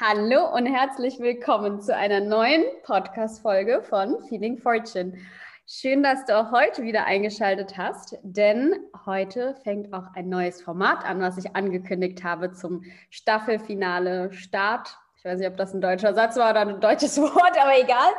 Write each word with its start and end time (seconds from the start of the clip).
Hallo 0.00 0.48
und 0.56 0.64
herzlich 0.64 1.20
willkommen 1.20 1.82
zu 1.82 1.94
einer 1.94 2.20
neuen 2.20 2.64
Podcast-Folge 2.82 3.82
von 3.82 4.22
Feeling 4.24 4.56
Fortune. 4.56 5.18
Schön, 5.66 6.02
dass 6.02 6.24
du 6.24 6.34
auch 6.34 6.50
heute 6.50 6.82
wieder 6.82 7.04
eingeschaltet 7.04 7.76
hast, 7.76 8.16
denn 8.22 8.74
heute 9.04 9.54
fängt 9.62 9.92
auch 9.92 10.06
ein 10.14 10.30
neues 10.30 10.62
Format 10.62 11.04
an, 11.04 11.20
was 11.20 11.36
ich 11.36 11.54
angekündigt 11.54 12.24
habe 12.24 12.52
zum 12.52 12.84
Staffelfinale 13.10 14.32
Start 14.32 14.96
ich 15.22 15.30
weiß 15.30 15.38
nicht, 15.38 15.48
ob 15.48 15.56
das 15.56 15.72
ein 15.72 15.80
deutscher 15.80 16.14
Satz 16.14 16.36
war 16.36 16.50
oder 16.50 16.62
ein 16.62 16.80
deutsches 16.80 17.16
Wort, 17.20 17.56
aber 17.56 17.78
egal. 17.78 18.10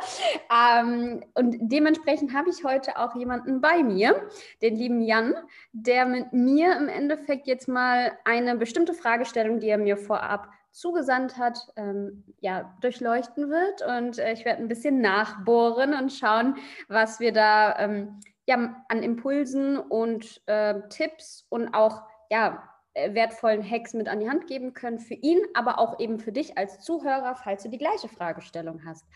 Ähm, 0.50 1.22
und 1.34 1.56
dementsprechend 1.60 2.32
habe 2.32 2.48
ich 2.48 2.64
heute 2.64 2.96
auch 2.98 3.14
jemanden 3.14 3.60
bei 3.60 3.82
mir, 3.82 4.26
den 4.62 4.76
lieben 4.76 5.02
Jan, 5.02 5.34
der 5.72 6.06
mit 6.06 6.32
mir 6.32 6.74
im 6.78 6.88
Endeffekt 6.88 7.46
jetzt 7.46 7.68
mal 7.68 8.12
eine 8.24 8.56
bestimmte 8.56 8.94
Fragestellung, 8.94 9.60
die 9.60 9.68
er 9.68 9.76
mir 9.76 9.98
vorab 9.98 10.48
zugesandt 10.74 11.38
hat, 11.38 11.58
ähm, 11.76 12.24
ja, 12.40 12.76
durchleuchten 12.80 13.48
wird. 13.48 13.82
Und 13.82 14.18
äh, 14.18 14.32
ich 14.32 14.44
werde 14.44 14.60
ein 14.60 14.68
bisschen 14.68 15.00
nachbohren 15.00 15.94
und 15.94 16.12
schauen, 16.12 16.56
was 16.88 17.20
wir 17.20 17.32
da 17.32 17.78
ähm, 17.78 18.20
ja, 18.46 18.84
an 18.88 19.02
Impulsen 19.02 19.78
und 19.78 20.42
äh, 20.46 20.80
Tipps 20.88 21.46
und 21.48 21.72
auch 21.74 22.02
ja, 22.28 22.68
äh, 22.94 23.14
wertvollen 23.14 23.68
Hacks 23.68 23.94
mit 23.94 24.08
an 24.08 24.18
die 24.18 24.28
Hand 24.28 24.48
geben 24.48 24.74
können 24.74 24.98
für 24.98 25.14
ihn, 25.14 25.40
aber 25.54 25.78
auch 25.78 26.00
eben 26.00 26.18
für 26.18 26.32
dich 26.32 26.58
als 26.58 26.80
Zuhörer, 26.80 27.36
falls 27.36 27.62
du 27.62 27.68
die 27.68 27.78
gleiche 27.78 28.08
Fragestellung 28.08 28.84
hast. 28.84 29.06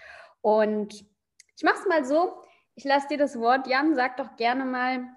Und 0.41 0.95
ich 1.57 1.65
mache 1.65 1.79
es 1.81 1.87
mal 1.89 2.05
so, 2.05 2.41
ich 2.77 2.85
lasse 2.85 3.09
dir 3.09 3.19
das 3.19 3.39
Wort, 3.39 3.67
Jan, 3.67 3.97
sag 3.97 4.17
doch 4.17 4.37
gerne 4.37 4.65
mal, 4.65 5.09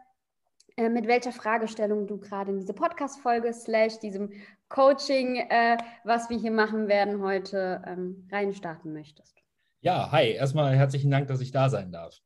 äh, 0.81 0.89
mit 0.89 1.07
welcher 1.07 1.31
Fragestellung 1.31 2.07
du 2.07 2.17
gerade 2.17 2.51
in 2.51 2.57
diese 2.57 2.73
Podcast-Folge 2.73 3.53
slash 3.53 3.99
diesem 3.99 4.31
Coaching, 4.67 5.35
äh, 5.35 5.77
was 6.03 6.29
wir 6.29 6.37
hier 6.37 6.51
machen 6.51 6.87
werden, 6.87 7.21
heute 7.21 7.81
ähm, 7.85 8.27
reinstarten 8.31 8.91
möchtest. 8.91 9.37
Ja, 9.81 10.11
hi, 10.11 10.31
erstmal 10.31 10.75
herzlichen 10.75 11.11
Dank, 11.11 11.27
dass 11.27 11.41
ich 11.41 11.51
da 11.51 11.69
sein 11.69 11.91
darf. 11.91 12.17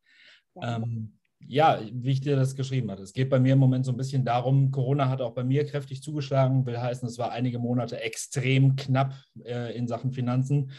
Ja. 0.56 0.78
Ähm, 0.78 1.18
ja, 1.40 1.82
wie 1.92 2.12
ich 2.12 2.22
dir 2.22 2.38
das 2.38 2.56
geschrieben 2.56 2.90
hatte. 2.90 3.04
Es 3.04 3.14
geht 3.14 3.30
bei 3.30 3.40
mir 3.40 3.54
im 3.54 3.60
Moment 3.60 3.86
so 3.86 3.92
ein 3.92 3.98
bisschen 3.98 4.24
darum, 4.24 4.72
Corona 4.72 5.10
hat 5.10 5.22
auch 5.22 5.34
bei 5.34 5.44
mir 5.44 5.66
kräftig 5.66 6.02
zugeschlagen, 6.02 6.66
will 6.66 6.80
heißen, 6.80 7.08
es 7.08 7.20
war 7.20 7.32
einige 7.32 7.60
Monate 7.60 8.00
extrem 8.00 8.76
knapp 8.78 9.14
äh, 9.44 9.76
in 9.78 9.88
Sachen 9.88 10.12
Finanzen. 10.12 10.72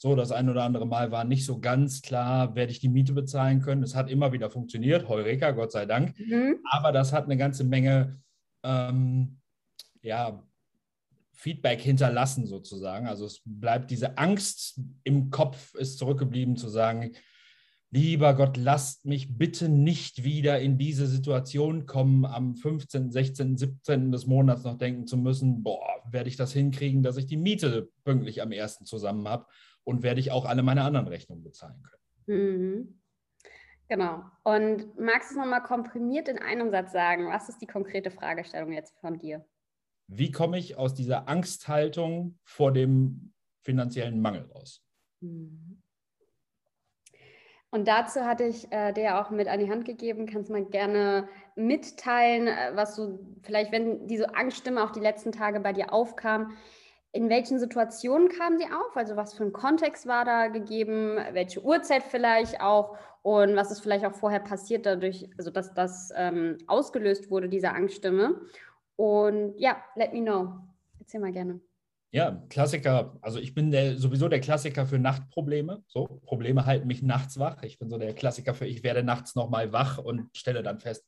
So, 0.00 0.14
das 0.14 0.30
ein 0.30 0.48
oder 0.48 0.62
andere 0.62 0.86
Mal 0.86 1.10
war 1.10 1.24
nicht 1.24 1.44
so 1.44 1.58
ganz 1.58 2.02
klar, 2.02 2.54
werde 2.54 2.70
ich 2.70 2.78
die 2.78 2.88
Miete 2.88 3.12
bezahlen 3.12 3.60
können. 3.60 3.82
Es 3.82 3.96
hat 3.96 4.08
immer 4.08 4.32
wieder 4.32 4.48
funktioniert, 4.48 5.08
Heureka, 5.08 5.50
Gott 5.50 5.72
sei 5.72 5.86
Dank. 5.86 6.16
Mhm. 6.20 6.60
Aber 6.70 6.92
das 6.92 7.12
hat 7.12 7.24
eine 7.24 7.36
ganze 7.36 7.64
Menge 7.64 8.20
ähm, 8.62 9.40
ja, 10.00 10.40
Feedback 11.32 11.80
hinterlassen 11.80 12.46
sozusagen. 12.46 13.08
Also 13.08 13.26
es 13.26 13.42
bleibt 13.44 13.90
diese 13.90 14.18
Angst 14.18 14.80
im 15.02 15.30
Kopf 15.30 15.74
ist 15.74 15.98
zurückgeblieben 15.98 16.56
zu 16.56 16.68
sagen, 16.68 17.16
lieber 17.90 18.34
Gott, 18.34 18.56
lasst 18.56 19.04
mich 19.04 19.36
bitte 19.36 19.68
nicht 19.68 20.22
wieder 20.22 20.60
in 20.60 20.78
diese 20.78 21.08
Situation 21.08 21.86
kommen, 21.86 22.24
am 22.24 22.54
15., 22.54 23.10
16., 23.10 23.56
17. 23.56 24.12
des 24.12 24.26
Monats 24.26 24.62
noch 24.62 24.78
denken 24.78 25.08
zu 25.08 25.16
müssen, 25.16 25.64
boah, 25.64 26.02
werde 26.10 26.28
ich 26.28 26.36
das 26.36 26.52
hinkriegen, 26.52 27.02
dass 27.02 27.16
ich 27.16 27.26
die 27.26 27.36
Miete 27.36 27.88
pünktlich 28.04 28.42
am 28.42 28.52
ersten 28.52 28.84
zusammen 28.84 29.26
habe 29.26 29.46
und 29.88 30.02
werde 30.02 30.20
ich 30.20 30.30
auch 30.30 30.44
alle 30.44 30.62
meine 30.62 30.82
anderen 30.82 31.08
Rechnungen 31.08 31.42
bezahlen 31.42 31.82
können. 31.82 32.02
Mhm. 32.26 33.00
Genau. 33.88 34.22
Und 34.44 34.98
magst 35.00 35.30
du 35.30 35.34
es 35.34 35.38
nochmal 35.38 35.62
komprimiert 35.62 36.28
in 36.28 36.38
einem 36.38 36.70
Satz 36.70 36.92
sagen? 36.92 37.26
Was 37.28 37.48
ist 37.48 37.62
die 37.62 37.66
konkrete 37.66 38.10
Fragestellung 38.10 38.72
jetzt 38.72 39.00
von 39.00 39.18
dir? 39.18 39.46
Wie 40.06 40.30
komme 40.30 40.58
ich 40.58 40.76
aus 40.76 40.92
dieser 40.92 41.26
Angsthaltung 41.26 42.38
vor 42.44 42.70
dem 42.70 43.32
finanziellen 43.62 44.20
Mangel 44.20 44.50
raus? 44.54 44.84
Mhm. 45.20 45.82
Und 47.70 47.88
dazu 47.88 48.20
hatte 48.20 48.44
ich 48.44 48.70
äh, 48.70 48.92
dir 48.92 49.18
auch 49.18 49.30
mit 49.30 49.48
an 49.48 49.60
die 49.60 49.70
Hand 49.70 49.86
gegeben, 49.86 50.26
kannst 50.26 50.50
mal 50.50 50.64
gerne 50.64 51.28
mitteilen, 51.54 52.46
äh, 52.46 52.72
was 52.74 52.94
du 52.96 53.18
vielleicht, 53.42 53.72
wenn 53.72 54.06
diese 54.06 54.34
Angststimme 54.34 54.84
auch 54.84 54.90
die 54.90 55.00
letzten 55.00 55.32
Tage 55.32 55.60
bei 55.60 55.72
dir 55.72 55.94
aufkam, 55.94 56.56
in 57.12 57.28
welchen 57.30 57.58
Situationen 57.58 58.28
kam 58.28 58.58
sie 58.58 58.66
auf? 58.66 58.96
Also 58.96 59.16
was 59.16 59.34
für 59.34 59.44
ein 59.44 59.52
Kontext 59.52 60.06
war 60.06 60.24
da 60.24 60.48
gegeben? 60.48 61.16
Welche 61.32 61.62
Uhrzeit 61.62 62.02
vielleicht 62.02 62.60
auch? 62.60 62.96
Und 63.22 63.56
was 63.56 63.70
ist 63.70 63.80
vielleicht 63.80 64.04
auch 64.04 64.14
vorher 64.14 64.40
passiert 64.40 64.86
dadurch, 64.86 65.28
also 65.38 65.50
dass 65.50 65.74
das 65.74 66.12
ähm, 66.16 66.58
ausgelöst 66.66 67.30
wurde, 67.30 67.48
diese 67.48 67.70
Angststimme? 67.70 68.40
Und 68.96 69.58
ja, 69.58 69.82
let 69.96 70.12
me 70.12 70.22
know. 70.22 70.58
Erzähl 70.98 71.20
mal 71.20 71.32
gerne. 71.32 71.60
Ja, 72.10 72.42
Klassiker. 72.48 73.18
Also 73.20 73.38
ich 73.38 73.54
bin 73.54 73.70
der, 73.70 73.96
sowieso 73.96 74.28
der 74.28 74.40
Klassiker 74.40 74.86
für 74.86 74.98
Nachtprobleme. 74.98 75.82
So, 75.88 76.20
Probleme 76.24 76.64
halten 76.64 76.86
mich 76.86 77.02
nachts 77.02 77.38
wach. 77.38 77.62
Ich 77.62 77.78
bin 77.78 77.90
so 77.90 77.98
der 77.98 78.14
Klassiker 78.14 78.54
für, 78.54 78.66
ich 78.66 78.82
werde 78.82 79.02
nachts 79.02 79.34
nochmal 79.34 79.72
wach 79.72 79.98
und 79.98 80.28
stelle 80.34 80.62
dann 80.62 80.80
fest, 80.80 81.06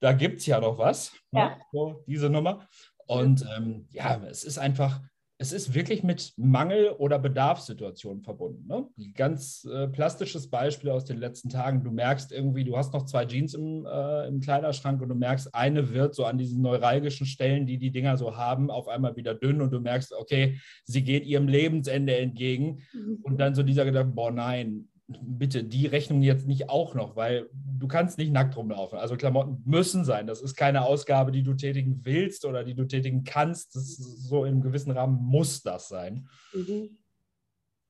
da 0.00 0.12
gibt 0.12 0.40
es 0.40 0.46
ja 0.46 0.60
noch 0.60 0.78
was. 0.78 1.12
Ne? 1.32 1.40
Ja. 1.40 1.48
Ne? 1.48 1.56
So, 1.72 2.04
diese 2.06 2.30
Nummer. 2.30 2.68
Und 3.08 3.44
ähm, 3.56 3.86
ja, 3.90 4.20
es 4.28 4.44
ist 4.44 4.58
einfach, 4.58 5.00
es 5.38 5.52
ist 5.52 5.72
wirklich 5.72 6.02
mit 6.02 6.34
Mangel- 6.36 6.90
oder 6.98 7.18
Bedarfssituationen 7.18 8.22
verbunden. 8.22 8.66
Ne? 8.66 8.86
Ganz 9.14 9.64
äh, 9.64 9.88
plastisches 9.88 10.50
Beispiel 10.50 10.90
aus 10.90 11.06
den 11.06 11.16
letzten 11.16 11.48
Tagen. 11.48 11.82
Du 11.82 11.90
merkst 11.90 12.32
irgendwie, 12.32 12.64
du 12.64 12.76
hast 12.76 12.92
noch 12.92 13.06
zwei 13.06 13.24
Jeans 13.24 13.54
im, 13.54 13.86
äh, 13.86 14.26
im 14.26 14.40
Kleiderschrank 14.40 15.00
und 15.00 15.08
du 15.08 15.14
merkst, 15.14 15.54
eine 15.54 15.94
wird 15.94 16.14
so 16.14 16.26
an 16.26 16.36
diesen 16.36 16.60
neuralgischen 16.60 17.26
Stellen, 17.26 17.66
die 17.66 17.78
die 17.78 17.92
Dinger 17.92 18.18
so 18.18 18.36
haben, 18.36 18.70
auf 18.70 18.88
einmal 18.88 19.16
wieder 19.16 19.34
dünn 19.34 19.62
und 19.62 19.72
du 19.72 19.80
merkst, 19.80 20.12
okay, 20.12 20.58
sie 20.84 21.02
geht 21.02 21.24
ihrem 21.24 21.48
Lebensende 21.48 22.14
entgegen. 22.18 22.82
Mhm. 22.92 23.20
Und 23.22 23.38
dann 23.38 23.54
so 23.54 23.62
dieser 23.62 23.86
Gedanke, 23.86 24.12
boah, 24.12 24.30
nein, 24.30 24.88
bitte 25.08 25.64
die 25.64 25.86
Rechnung 25.86 26.22
jetzt 26.22 26.46
nicht 26.46 26.68
auch 26.68 26.94
noch, 26.94 27.16
weil 27.16 27.48
du 27.52 27.88
kannst 27.88 28.18
nicht 28.18 28.30
nackt 28.30 28.56
rumlaufen. 28.56 28.98
Also 28.98 29.16
Klamotten 29.16 29.62
müssen 29.64 30.04
sein. 30.04 30.26
Das 30.26 30.42
ist 30.42 30.54
keine 30.54 30.82
Ausgabe, 30.84 31.32
die 31.32 31.42
du 31.42 31.54
tätigen 31.54 32.04
willst 32.04 32.44
oder 32.44 32.62
die 32.62 32.74
du 32.74 32.84
tätigen 32.84 33.24
kannst. 33.24 33.74
Das 33.74 33.96
so 33.96 34.44
im 34.44 34.60
gewissen 34.60 34.90
Rahmen 34.90 35.22
muss 35.22 35.62
das 35.62 35.88
sein. 35.88 36.28
Mhm. 36.52 36.98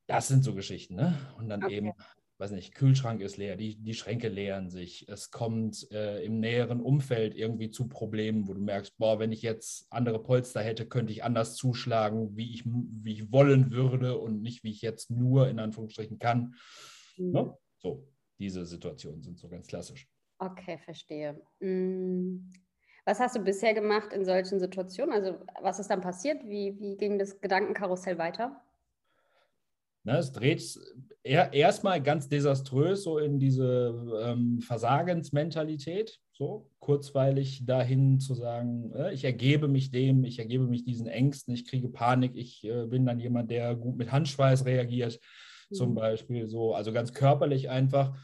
Das 0.07 0.29
sind 0.29 0.45
so 0.45 0.55
Geschichten, 0.55 0.95
ne? 0.95 1.19
Und 1.37 1.49
dann 1.49 1.65
okay. 1.65 1.77
eben, 1.77 1.93
weiß 2.39 2.53
nicht, 2.53 2.75
Kühlschrank 2.75 3.21
ist 3.21 3.37
leer, 3.37 3.57
die, 3.57 3.75
die 3.75 3.95
Schränke 3.95 4.29
leeren 4.29 4.71
sich. 4.71 5.07
Es 5.09 5.33
kommt 5.33 5.91
äh, 5.91 6.25
im 6.25 6.39
näheren 6.39 6.81
Umfeld 6.81 7.35
irgendwie 7.35 7.71
zu 7.71 7.89
Problemen, 7.89 8.47
wo 8.47 8.55
du 8.55 8.61
merkst, 8.61 8.97
boah, 8.97 9.19
wenn 9.19 9.33
ich 9.33 9.43
jetzt 9.43 9.87
andere 9.91 10.23
Polster 10.23 10.61
hätte, 10.61 10.87
könnte 10.87 11.13
ich 11.13 11.25
anders 11.25 11.57
zuschlagen, 11.57 12.37
wie 12.37 12.55
ich, 12.55 12.65
wie 12.65 13.13
ich 13.13 13.33
wollen 13.33 13.73
würde 13.73 14.19
und 14.19 14.41
nicht, 14.41 14.63
wie 14.63 14.71
ich 14.71 14.83
jetzt 14.83 15.11
nur 15.11 15.49
in 15.49 15.59
Anführungsstrichen 15.59 16.21
kann. 16.21 16.55
Mhm. 17.19 17.33
Ne? 17.33 17.59
So, 17.79 18.09
diese 18.39 18.65
Situationen 18.65 19.23
sind 19.23 19.39
so 19.39 19.49
ganz 19.49 19.67
klassisch. 19.67 20.09
Okay, 20.39 20.79
verstehe. 20.79 21.41
Mm. 21.61 22.51
Was 23.05 23.21
hast 23.21 23.37
du 23.37 23.41
bisher 23.41 23.73
gemacht 23.73 24.13
in 24.13 24.25
solchen 24.25 24.61
Situationen? 24.61 25.15
Also 25.15 25.39
was 25.63 25.79
ist 25.79 25.89
dann 25.89 26.03
passiert? 26.03 26.45
Wie, 26.45 26.79
wie 26.79 26.97
ging 26.97 27.19
das 27.19 27.41
Gedankenkarussell 27.41 28.19
weiter? 28.19 28.61
Na, 30.05 30.19
es 30.19 30.31
dreht 30.31 30.63
er, 31.23 31.53
erstmal 31.53 32.03
ganz 32.03 32.29
desaströs 32.29 33.03
so 33.03 33.19
in 33.19 33.39
diese 33.39 33.95
ähm, 34.23 34.61
Versagensmentalität, 34.61 36.21
so 36.33 36.71
kurzweilig 36.79 37.65
dahin 37.67 38.21
zu 38.21 38.35
sagen, 38.35 38.93
äh, 38.95 39.13
ich 39.13 39.25
ergebe 39.25 39.69
mich 39.69 39.91
dem, 39.91 40.25
ich 40.25 40.39
ergebe 40.39 40.67
mich 40.67 40.85
diesen 40.85 41.07
Ängsten, 41.07 41.55
ich 41.55 41.67
kriege 41.67 41.89
Panik, 41.89 42.37
ich 42.37 42.65
äh, 42.65 42.87
bin 42.87 43.07
dann 43.07 43.19
jemand, 43.19 43.51
der 43.51 43.75
gut 43.75 43.97
mit 43.97 44.13
Handschweiß 44.13 44.65
reagiert 44.67 45.19
zum 45.73 45.91
mhm. 45.91 45.95
Beispiel, 45.95 46.47
so, 46.47 46.75
also 46.75 46.93
ganz 46.93 47.13
körperlich 47.13 47.71
einfach. 47.71 48.17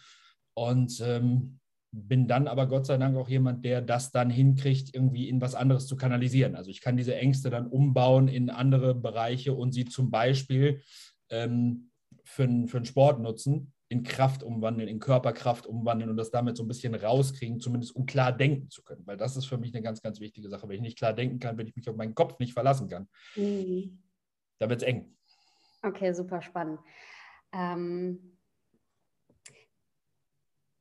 Und 0.55 1.00
ähm, 1.05 1.60
bin 1.94 2.27
dann 2.27 2.49
aber 2.49 2.66
Gott 2.66 2.87
sei 2.87 2.97
Dank 2.97 3.16
auch 3.16 3.28
jemand, 3.28 3.65
der 3.65 3.81
das 3.81 4.10
dann 4.10 4.31
hinkriegt, 4.31 4.94
irgendwie 4.94 5.28
in 5.28 5.41
was 5.41 5.55
anderes 5.55 5.87
zu 5.87 5.97
kanalisieren. 5.97 6.56
Also 6.56 6.71
ich 6.71 6.81
kann 6.81 6.97
diese 6.97 7.15
Ängste 7.15 7.50
dann 7.50 7.69
umbauen 7.69 8.28
in 8.28 8.50
andere 8.50 8.94
Bereiche 8.94 9.55
und 9.55 9.72
sie 9.72 9.84
zum 9.84 10.10
Beispiel 10.10 10.82
ähm, 11.31 11.91
für, 12.25 12.49
für 12.67 12.81
den 12.81 12.85
Sport 12.85 13.20
nutzen, 13.20 13.73
in 13.88 14.02
Kraft 14.02 14.43
umwandeln, 14.43 14.88
in 14.88 14.99
Körperkraft 14.99 15.67
umwandeln 15.67 16.11
und 16.11 16.17
das 16.17 16.31
damit 16.31 16.56
so 16.56 16.64
ein 16.64 16.69
bisschen 16.69 16.94
rauskriegen, 16.94 17.61
zumindest 17.61 17.94
um 17.94 18.06
klar 18.06 18.32
denken 18.32 18.70
zu 18.70 18.82
können. 18.82 19.06
Weil 19.06 19.17
das 19.17 19.37
ist 19.37 19.47
für 19.47 19.58
mich 19.58 19.73
eine 19.73 19.82
ganz, 19.82 20.02
ganz 20.02 20.19
wichtige 20.20 20.49
Sache. 20.49 20.69
Wenn 20.69 20.76
ich 20.76 20.82
nicht 20.82 20.99
klar 20.99 21.12
denken 21.12 21.38
kann, 21.38 21.56
wenn 21.58 21.67
ich 21.67 21.76
mich 21.76 21.88
auf 21.88 21.97
meinen 21.97 22.14
Kopf 22.14 22.38
nicht 22.40 22.55
verlassen 22.55 22.88
kann, 22.88 23.08
mhm. 23.37 24.02
da 24.58 24.69
wird 24.69 24.82
es 24.82 24.88
eng. 24.88 25.14
Okay, 25.82 26.12
super 26.12 26.43
spannend. 26.43 26.81
Ähm, 27.55 28.37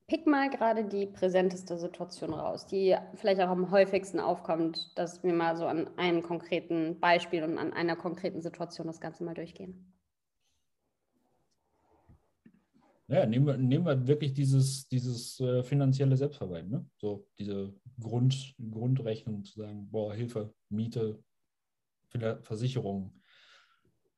pick 0.08 0.26
mal 0.26 0.50
gerade 0.50 0.84
die 0.84 1.06
präsenteste 1.06 1.78
Situation 1.78 2.34
raus, 2.34 2.66
die 2.66 2.96
vielleicht 3.14 3.40
auch 3.40 3.48
am 3.48 3.70
häufigsten 3.70 4.20
aufkommt, 4.20 4.92
dass 4.98 5.22
wir 5.22 5.32
mal 5.32 5.56
so 5.56 5.66
an 5.66 5.96
einem 5.96 6.22
konkreten 6.22 6.98
Beispiel 6.98 7.44
und 7.44 7.58
an 7.58 7.72
einer 7.72 7.96
konkreten 7.96 8.42
Situation 8.42 8.86
das 8.86 9.00
Ganze 9.00 9.24
mal 9.24 9.34
durchgehen. 9.34 9.92
Ja, 13.06 13.26
nehmen 13.26 13.46
wir, 13.46 13.58
nehmen 13.58 13.84
wir 13.84 14.06
wirklich 14.06 14.32
dieses, 14.32 14.88
dieses 14.88 15.38
äh, 15.38 15.62
finanzielle 15.62 16.16
Selbstverwalten, 16.16 16.70
ne? 16.70 16.86
So 16.96 17.26
diese 17.38 17.74
Grund, 18.00 18.54
Grundrechnung 18.70 19.44
zu 19.44 19.60
sagen, 19.60 19.88
boah, 19.90 20.14
Hilfe, 20.14 20.54
Miete, 20.70 21.22
Versicherung, 22.42 23.12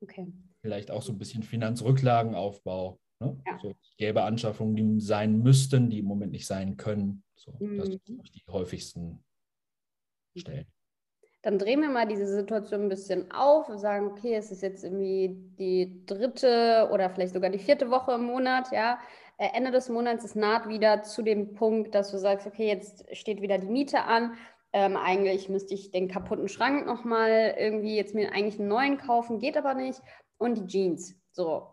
Okay. 0.03 0.33
Vielleicht 0.61 0.91
auch 0.91 1.03
so 1.03 1.13
ein 1.13 1.19
bisschen 1.19 1.43
Finanzrücklagenaufbau. 1.43 2.99
Ne? 3.21 3.37
Ja. 3.47 3.59
So 3.61 3.75
gäbe 3.97 4.23
Anschaffungen, 4.23 4.77
die 4.77 5.01
sein 5.01 5.43
müssten, 5.43 5.89
die 5.91 6.01
im 6.01 6.07
Moment 6.07 6.33
nicht 6.33 6.47
sein 6.47 6.77
können. 6.77 7.23
So, 7.37 7.53
mhm. 7.59 7.79
Das 7.79 7.89
sind 7.89 8.35
die 8.35 8.43
häufigsten 8.51 9.25
Stellen. 10.37 10.67
Dann 11.43 11.59
drehen 11.59 11.81
wir 11.81 11.89
mal 11.89 12.09
diese 12.09 12.27
Situation 12.27 12.83
ein 12.83 12.89
bisschen 12.89 13.31
auf 13.31 13.69
und 13.69 13.79
sagen, 13.79 14.09
okay, 14.09 14.35
es 14.35 14.51
ist 14.51 14.63
jetzt 14.63 14.83
irgendwie 14.83 15.37
die 15.59 16.05
dritte 16.05 16.89
oder 16.93 17.09
vielleicht 17.09 17.35
sogar 17.35 17.51
die 17.51 17.59
vierte 17.59 17.91
Woche 17.91 18.13
im 18.15 18.25
Monat, 18.25 18.73
ja. 18.73 18.99
Äh, 19.39 19.51
Ende 19.55 19.71
des 19.71 19.89
Monats 19.89 20.25
ist 20.25 20.35
naht 20.35 20.69
wieder 20.69 21.03
zu 21.03 21.23
dem 21.23 21.55
Punkt, 21.55 21.95
dass 21.95 22.11
du 22.11 22.19
sagst, 22.19 22.47
okay, 22.47 22.67
jetzt 22.67 23.05
steht 23.17 23.43
wieder 23.43 23.59
die 23.59 23.69
Miete 23.69 24.03
an. 24.05 24.35
Ähm, 24.73 24.97
eigentlich 24.97 25.49
müsste 25.49 25.75
ich 25.75 25.91
den 25.91 26.09
kaputten 26.09 26.49
Schrank 26.49 26.87
nochmal 26.87 27.55
irgendwie 27.59 27.97
jetzt 27.97 28.15
mir 28.15 28.33
eigentlich 28.33 28.59
einen 28.59 28.69
neuen 28.69 28.99
kaufen, 28.99 29.39
geht 29.39 29.57
aber 29.57 29.75
nicht. 29.75 30.01
Und 30.39 30.59
die 30.59 30.67
Jeans. 30.67 31.15
So, 31.33 31.73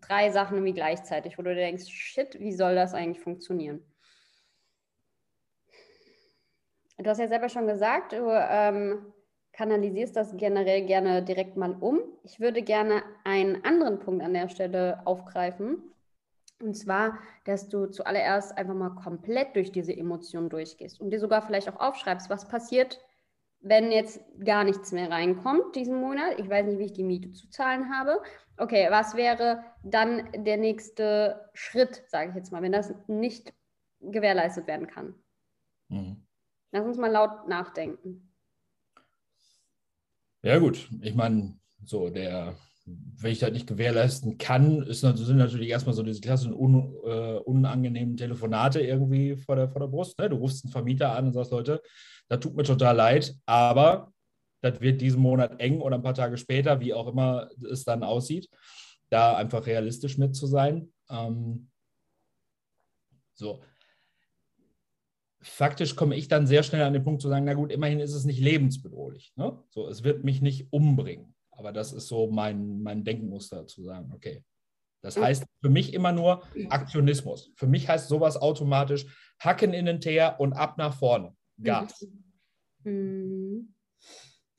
drei 0.00 0.30
Sachen 0.30 0.56
irgendwie 0.56 0.74
gleichzeitig, 0.74 1.38
wo 1.38 1.42
du 1.42 1.54
denkst, 1.54 1.88
shit, 1.88 2.38
wie 2.40 2.52
soll 2.52 2.74
das 2.74 2.94
eigentlich 2.94 3.22
funktionieren? 3.22 3.80
Du 6.98 7.10
hast 7.10 7.18
ja 7.18 7.28
selber 7.28 7.48
schon 7.48 7.66
gesagt, 7.66 8.12
du 8.12 8.28
ähm, 8.30 9.12
kanalisierst 9.52 10.16
das 10.16 10.36
generell 10.36 10.84
gerne 10.86 11.22
direkt 11.22 11.56
mal 11.56 11.76
um. 11.80 12.00
Ich 12.22 12.38
würde 12.38 12.62
gerne 12.62 13.02
einen 13.24 13.64
anderen 13.64 13.98
Punkt 13.98 14.22
an 14.22 14.34
der 14.34 14.48
Stelle 14.48 15.02
aufgreifen. 15.04 15.91
Und 16.62 16.74
zwar, 16.74 17.18
dass 17.44 17.68
du 17.68 17.86
zuallererst 17.86 18.56
einfach 18.56 18.74
mal 18.74 18.90
komplett 18.90 19.56
durch 19.56 19.72
diese 19.72 19.96
Emotionen 19.96 20.48
durchgehst 20.48 21.00
und 21.00 21.10
dir 21.10 21.18
sogar 21.18 21.42
vielleicht 21.42 21.68
auch 21.68 21.80
aufschreibst, 21.80 22.30
was 22.30 22.46
passiert, 22.46 23.00
wenn 23.60 23.90
jetzt 23.92 24.20
gar 24.44 24.64
nichts 24.64 24.92
mehr 24.92 25.10
reinkommt 25.10 25.74
diesen 25.74 26.00
Monat. 26.00 26.38
Ich 26.38 26.48
weiß 26.48 26.66
nicht, 26.66 26.78
wie 26.78 26.84
ich 26.84 26.92
die 26.92 27.04
Miete 27.04 27.32
zu 27.32 27.50
zahlen 27.50 27.90
habe. 27.90 28.22
Okay, 28.56 28.88
was 28.90 29.16
wäre 29.16 29.64
dann 29.82 30.28
der 30.36 30.56
nächste 30.56 31.48
Schritt, 31.52 32.04
sage 32.08 32.30
ich 32.30 32.36
jetzt 32.36 32.52
mal, 32.52 32.62
wenn 32.62 32.72
das 32.72 32.94
nicht 33.08 33.52
gewährleistet 34.00 34.66
werden 34.66 34.86
kann? 34.86 35.14
Mhm. 35.88 36.26
Lass 36.70 36.84
uns 36.84 36.96
mal 36.96 37.10
laut 37.10 37.48
nachdenken. 37.48 38.32
Ja, 40.42 40.58
gut. 40.58 40.88
Ich 41.00 41.14
meine, 41.14 41.56
so 41.84 42.08
der, 42.08 42.56
wenn 42.84 43.30
ich 43.30 43.38
das 43.38 43.52
nicht 43.52 43.66
gewährleisten 43.66 44.38
kann, 44.38 44.82
ist, 44.82 45.00
sind 45.00 45.36
natürlich 45.36 45.68
erstmal 45.68 45.94
so 45.94 46.02
diese 46.02 46.20
klassischen 46.20 46.54
un, 46.54 46.94
äh, 47.04 47.38
unangenehmen 47.38 48.16
Telefonate 48.16 48.80
irgendwie 48.80 49.36
vor 49.36 49.56
der, 49.56 49.68
vor 49.68 49.80
der 49.80 49.88
Brust. 49.88 50.18
Ne? 50.18 50.28
Du 50.28 50.36
rufst 50.36 50.64
einen 50.64 50.72
Vermieter 50.72 51.14
an 51.14 51.26
und 51.26 51.32
sagst, 51.32 51.52
Leute, 51.52 51.80
das 52.28 52.40
tut 52.40 52.56
mir 52.56 52.64
total 52.64 52.96
leid, 52.96 53.34
aber 53.46 54.12
das 54.62 54.80
wird 54.80 55.00
diesen 55.00 55.20
Monat 55.20 55.60
eng 55.60 55.80
oder 55.80 55.96
ein 55.96 56.02
paar 56.02 56.14
Tage 56.14 56.36
später, 56.36 56.80
wie 56.80 56.94
auch 56.94 57.06
immer 57.06 57.50
es 57.70 57.84
dann 57.84 58.02
aussieht, 58.02 58.48
da 59.10 59.36
einfach 59.36 59.66
realistisch 59.66 60.18
mit 60.18 60.34
zu 60.34 60.46
sein. 60.46 60.92
Ähm, 61.08 61.68
so, 63.34 63.62
faktisch 65.40 65.94
komme 65.96 66.16
ich 66.16 66.28
dann 66.28 66.46
sehr 66.46 66.62
schnell 66.62 66.82
an 66.82 66.92
den 66.92 67.04
Punkt 67.04 67.22
zu 67.22 67.28
sagen, 67.28 67.44
na 67.44 67.54
gut, 67.54 67.70
immerhin 67.70 68.00
ist 68.00 68.14
es 68.14 68.24
nicht 68.24 68.40
lebensbedrohlich. 68.40 69.32
Ne? 69.36 69.58
So, 69.70 69.88
es 69.88 70.02
wird 70.04 70.24
mich 70.24 70.40
nicht 70.40 70.72
umbringen. 70.72 71.31
Aber 71.52 71.72
das 71.72 71.92
ist 71.92 72.08
so 72.08 72.30
mein, 72.30 72.82
mein 72.82 73.04
Denkmuster 73.04 73.66
zu 73.66 73.84
sagen, 73.84 74.12
okay. 74.14 74.44
Das 75.02 75.20
heißt 75.20 75.44
für 75.60 75.68
mich 75.68 75.94
immer 75.94 76.12
nur 76.12 76.44
Aktionismus. 76.70 77.52
Für 77.56 77.66
mich 77.66 77.88
heißt 77.88 78.08
sowas 78.08 78.40
automatisch 78.40 79.06
Hacken 79.40 79.74
in 79.74 79.86
den 79.86 80.00
Teer 80.00 80.36
und 80.38 80.52
ab 80.52 80.78
nach 80.78 80.94
vorne. 80.94 81.34
Gas. 81.60 82.06
Mhm. 82.84 83.74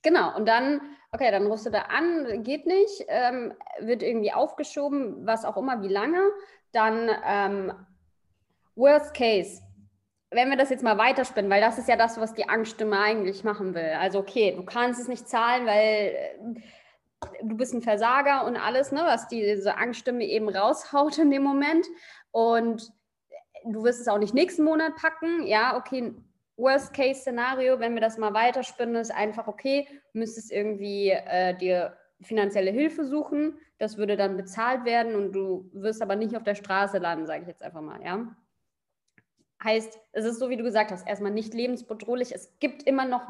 Genau, 0.01 0.35
und 0.35 0.45
dann, 0.45 0.81
okay, 1.13 1.31
dann 1.31 1.47
rufst 1.47 1.65
du 1.65 1.69
da 1.69 1.83
an, 1.83 2.43
geht 2.43 2.65
nicht, 2.65 3.05
ähm, 3.07 3.53
wird 3.79 4.03
irgendwie 4.03 4.33
aufgeschoben, 4.33 5.25
was 5.25 5.45
auch 5.45 5.55
immer, 5.55 5.81
wie 5.81 5.87
lange. 5.87 6.19
Dann 6.73 7.09
ähm, 7.25 7.71
Worst 8.75 9.13
Case, 9.13 9.61
wenn 10.29 10.49
wir 10.49 10.57
das 10.57 10.71
jetzt 10.71 10.83
mal 10.83 10.97
weiterspinnen, 10.97 11.49
weil 11.49 11.61
das 11.61 11.77
ist 11.77 11.87
ja 11.87 11.95
das, 11.95 12.19
was 12.19 12.33
die 12.33 12.49
Angststimme 12.49 12.99
eigentlich 12.99 13.45
machen 13.45 13.73
will. 13.75 13.93
Also, 13.97 14.19
okay, 14.19 14.53
du 14.55 14.65
kannst 14.65 14.99
es 14.99 15.07
nicht 15.07 15.29
zahlen, 15.29 15.65
weil 15.65 16.15
äh, 16.15 16.61
du 17.41 17.55
bist 17.55 17.73
ein 17.73 17.81
Versager 17.81 18.45
und 18.45 18.57
alles, 18.57 18.91
ne, 18.91 19.01
was 19.03 19.27
diese 19.27 19.77
Angststimme 19.77 20.25
eben 20.25 20.49
raushaut 20.49 21.17
in 21.17 21.31
dem 21.31 21.43
Moment. 21.43 21.85
Und 22.31 22.91
du 23.65 23.83
wirst 23.83 24.01
es 24.01 24.07
auch 24.07 24.17
nicht 24.17 24.33
nächsten 24.33 24.63
Monat 24.63 24.95
packen. 24.95 25.45
Ja, 25.45 25.77
okay, 25.77 26.13
Worst-Case-Szenario, 26.57 27.79
wenn 27.79 27.93
wir 27.93 28.01
das 28.01 28.17
mal 28.17 28.33
weiterspinnen, 28.33 28.95
ist 28.95 29.11
einfach, 29.11 29.47
okay, 29.47 29.87
müsstest 30.13 30.51
irgendwie 30.51 31.09
äh, 31.09 31.57
dir 31.57 31.97
finanzielle 32.21 32.71
Hilfe 32.71 33.05
suchen. 33.05 33.57
Das 33.79 33.97
würde 33.97 34.15
dann 34.15 34.37
bezahlt 34.37 34.85
werden 34.85 35.15
und 35.15 35.33
du 35.33 35.69
wirst 35.73 36.01
aber 36.01 36.15
nicht 36.15 36.35
auf 36.35 36.43
der 36.43 36.55
Straße 36.55 36.99
landen, 36.99 37.25
sage 37.25 37.41
ich 37.41 37.47
jetzt 37.47 37.63
einfach 37.63 37.81
mal, 37.81 38.01
ja. 38.03 38.35
Heißt, 39.63 39.99
es 40.11 40.25
ist 40.25 40.39
so, 40.39 40.49
wie 40.49 40.57
du 40.57 40.63
gesagt 40.63 40.91
hast, 40.91 41.07
erstmal 41.07 41.31
nicht 41.31 41.53
lebensbedrohlich. 41.53 42.35
Es 42.35 42.59
gibt 42.59 42.83
immer 42.83 43.05
noch 43.05 43.29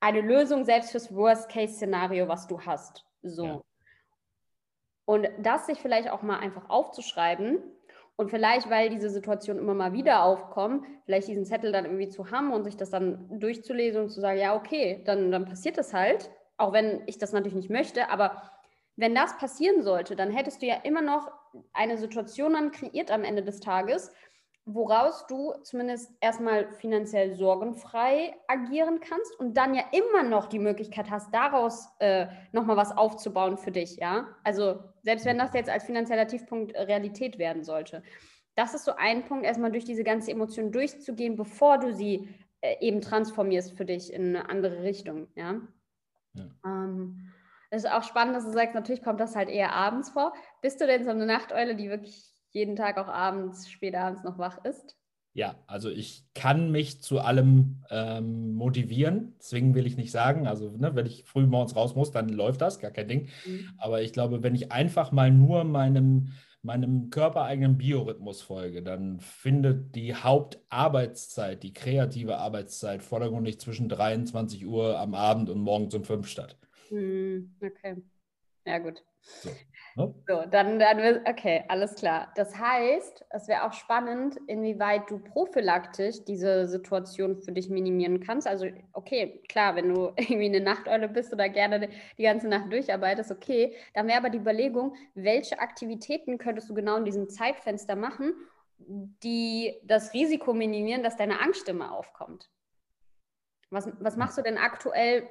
eine 0.00 0.20
Lösung, 0.20 0.64
selbst 0.64 0.92
fürs 0.92 1.14
Worst-Case-Szenario, 1.14 2.28
was 2.28 2.46
du 2.46 2.60
hast. 2.60 3.04
So. 3.24 3.44
Ja. 3.46 3.60
Und 5.06 5.28
das 5.38 5.66
sich 5.66 5.78
vielleicht 5.80 6.10
auch 6.10 6.22
mal 6.22 6.38
einfach 6.38 6.70
aufzuschreiben 6.70 7.58
und 8.16 8.30
vielleicht, 8.30 8.70
weil 8.70 8.90
diese 8.90 9.10
Situation 9.10 9.58
immer 9.58 9.74
mal 9.74 9.92
wieder 9.92 10.22
aufkommt, 10.22 10.86
vielleicht 11.04 11.28
diesen 11.28 11.44
Zettel 11.44 11.72
dann 11.72 11.84
irgendwie 11.84 12.08
zu 12.08 12.30
haben 12.30 12.52
und 12.52 12.64
sich 12.64 12.76
das 12.76 12.90
dann 12.90 13.40
durchzulesen 13.40 14.02
und 14.02 14.10
zu 14.10 14.20
sagen, 14.20 14.38
ja, 14.38 14.54
okay, 14.54 15.02
dann, 15.04 15.30
dann 15.30 15.44
passiert 15.44 15.76
das 15.76 15.92
halt, 15.92 16.30
auch 16.56 16.72
wenn 16.72 17.02
ich 17.06 17.18
das 17.18 17.32
natürlich 17.32 17.56
nicht 17.56 17.70
möchte, 17.70 18.08
aber 18.10 18.50
wenn 18.96 19.14
das 19.14 19.36
passieren 19.38 19.82
sollte, 19.82 20.14
dann 20.14 20.30
hättest 20.30 20.62
du 20.62 20.66
ja 20.66 20.76
immer 20.84 21.02
noch 21.02 21.28
eine 21.72 21.98
Situation 21.98 22.52
dann 22.52 22.70
kreiert 22.70 23.10
am 23.10 23.24
Ende 23.24 23.42
des 23.42 23.60
Tages, 23.60 24.12
woraus 24.66 25.26
du 25.26 25.52
zumindest 25.62 26.10
erstmal 26.20 26.70
finanziell 26.72 27.34
sorgenfrei 27.34 28.34
agieren 28.48 29.00
kannst 29.00 29.38
und 29.38 29.56
dann 29.56 29.74
ja 29.74 29.84
immer 29.92 30.22
noch 30.22 30.46
die 30.46 30.58
Möglichkeit 30.58 31.10
hast, 31.10 31.34
daraus 31.34 31.88
äh, 31.98 32.26
nochmal 32.52 32.76
was 32.76 32.96
aufzubauen 32.96 33.58
für 33.58 33.72
dich, 33.72 33.96
ja. 33.96 34.28
Also 34.42 34.82
selbst 35.02 35.26
wenn 35.26 35.38
das 35.38 35.52
jetzt 35.52 35.68
als 35.68 35.84
finanzieller 35.84 36.26
Tiefpunkt 36.26 36.74
Realität 36.74 37.38
werden 37.38 37.62
sollte. 37.62 38.02
Das 38.54 38.72
ist 38.72 38.84
so 38.84 38.92
ein 38.96 39.24
Punkt, 39.24 39.44
erstmal 39.44 39.72
durch 39.72 39.84
diese 39.84 40.04
ganze 40.04 40.30
Emotion 40.30 40.72
durchzugehen, 40.72 41.36
bevor 41.36 41.78
du 41.78 41.92
sie 41.92 42.28
äh, 42.62 42.76
eben 42.80 43.02
transformierst 43.02 43.76
für 43.76 43.84
dich 43.84 44.12
in 44.12 44.34
eine 44.34 44.48
andere 44.48 44.82
Richtung, 44.82 45.28
ja. 45.34 45.60
ja. 46.34 46.44
Ähm, 46.64 47.32
es 47.70 47.84
ist 47.84 47.90
auch 47.90 48.04
spannend, 48.04 48.36
dass 48.36 48.44
du 48.44 48.52
sagst, 48.52 48.74
natürlich 48.74 49.02
kommt 49.02 49.20
das 49.20 49.34
halt 49.34 49.48
eher 49.48 49.72
abends 49.72 50.10
vor. 50.10 50.32
Bist 50.62 50.80
du 50.80 50.86
denn 50.86 51.04
so 51.04 51.10
eine 51.10 51.26
Nachteule, 51.26 51.74
die 51.74 51.90
wirklich 51.90 52.33
jeden 52.54 52.76
Tag 52.76 52.96
auch 52.98 53.08
abends, 53.08 53.68
spät 53.68 53.94
abends 53.94 54.22
noch 54.22 54.38
wach 54.38 54.64
ist? 54.64 54.96
Ja, 55.34 55.56
also 55.66 55.90
ich 55.90 56.24
kann 56.34 56.70
mich 56.70 57.02
zu 57.02 57.18
allem 57.18 57.82
ähm, 57.90 58.54
motivieren. 58.54 59.34
Zwingen 59.40 59.74
will 59.74 59.84
ich 59.84 59.96
nicht 59.96 60.12
sagen. 60.12 60.46
Also 60.46 60.70
ne, 60.70 60.94
wenn 60.94 61.06
ich 61.06 61.24
früh 61.24 61.44
morgens 61.44 61.74
raus 61.74 61.96
muss, 61.96 62.12
dann 62.12 62.28
läuft 62.28 62.60
das, 62.60 62.78
gar 62.78 62.92
kein 62.92 63.08
Ding. 63.08 63.28
Mhm. 63.44 63.72
Aber 63.78 64.00
ich 64.02 64.12
glaube, 64.12 64.44
wenn 64.44 64.54
ich 64.54 64.70
einfach 64.70 65.10
mal 65.10 65.32
nur 65.32 65.64
meinem, 65.64 66.28
meinem 66.62 67.10
körpereigenen 67.10 67.76
Biorhythmus 67.76 68.42
folge, 68.42 68.84
dann 68.84 69.18
findet 69.18 69.96
die 69.96 70.14
Hauptarbeitszeit, 70.14 71.64
die 71.64 71.72
kreative 71.72 72.38
Arbeitszeit 72.38 73.02
vordergründig 73.02 73.58
zwischen 73.58 73.88
23 73.88 74.64
Uhr 74.64 75.00
am 75.00 75.14
Abend 75.14 75.50
und 75.50 75.60
morgens 75.60 75.96
um 75.96 76.04
5 76.04 76.28
statt. 76.28 76.56
Mhm. 76.90 77.56
Okay. 77.60 77.96
Ja, 78.64 78.78
gut. 78.78 79.02
So. 79.24 79.50
Ne? 79.96 80.12
So, 80.26 80.42
dann, 80.50 80.78
dann, 80.78 81.20
okay, 81.24 81.64
alles 81.68 81.94
klar. 81.94 82.32
Das 82.34 82.58
heißt, 82.58 83.24
es 83.30 83.46
wäre 83.46 83.64
auch 83.64 83.72
spannend, 83.72 84.38
inwieweit 84.48 85.08
du 85.08 85.20
prophylaktisch 85.20 86.24
diese 86.24 86.66
Situation 86.66 87.40
für 87.40 87.52
dich 87.52 87.68
minimieren 87.70 88.18
kannst. 88.20 88.48
Also, 88.48 88.66
okay, 88.92 89.40
klar, 89.48 89.76
wenn 89.76 89.94
du 89.94 90.12
irgendwie 90.16 90.46
eine 90.46 90.60
Nachteule 90.60 91.08
bist 91.08 91.32
oder 91.32 91.48
gerne 91.48 91.88
die 92.18 92.24
ganze 92.24 92.48
Nacht 92.48 92.72
durcharbeitest, 92.72 93.30
okay, 93.30 93.74
dann 93.94 94.08
wäre 94.08 94.18
aber 94.18 94.30
die 94.30 94.38
Überlegung, 94.38 94.96
welche 95.14 95.60
Aktivitäten 95.60 96.38
könntest 96.38 96.68
du 96.68 96.74
genau 96.74 96.96
in 96.96 97.04
diesem 97.04 97.28
Zeitfenster 97.28 97.94
machen, 97.94 98.34
die 98.78 99.80
das 99.84 100.12
Risiko 100.12 100.52
minimieren, 100.52 101.04
dass 101.04 101.16
deine 101.16 101.40
Angststimme 101.40 101.92
aufkommt. 101.92 102.50
Was, 103.70 103.88
was 104.00 104.16
machst 104.16 104.36
du 104.38 104.42
denn 104.42 104.58
aktuell, 104.58 105.28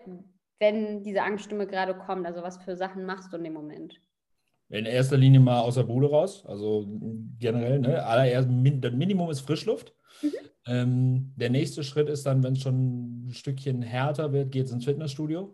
wenn 0.64 1.04
diese 1.04 1.22
Angststimme 1.22 1.68
gerade 1.68 1.94
kommt? 1.94 2.26
Also, 2.26 2.42
was 2.42 2.58
für 2.58 2.76
Sachen 2.76 3.06
machst 3.06 3.32
du 3.32 3.38
in 3.38 3.44
dem 3.44 3.54
Moment? 3.54 4.02
in 4.74 4.86
erster 4.86 5.18
Linie 5.18 5.40
mal 5.40 5.62
aus 5.62 5.76
der 5.76 5.84
Bude 5.84 6.10
raus. 6.10 6.44
Also 6.46 6.88
generell, 7.40 7.80
ne? 7.80 8.04
Allererst, 8.04 8.50
das 8.82 8.92
Minimum 8.94 9.30
ist 9.30 9.42
Frischluft. 9.42 9.94
Mhm. 10.22 10.32
Ähm, 10.66 11.34
der 11.36 11.50
nächste 11.50 11.84
Schritt 11.84 12.10
ist 12.10 12.26
dann, 12.26 12.42
wenn 12.44 12.54
es 12.54 12.62
schon 12.62 13.28
ein 13.28 13.34
Stückchen 13.34 13.82
härter 13.82 14.34
wird, 14.34 14.52
geht 14.52 14.66
es 14.66 14.72
ins 14.72 14.86
Fitnessstudio. 14.86 15.54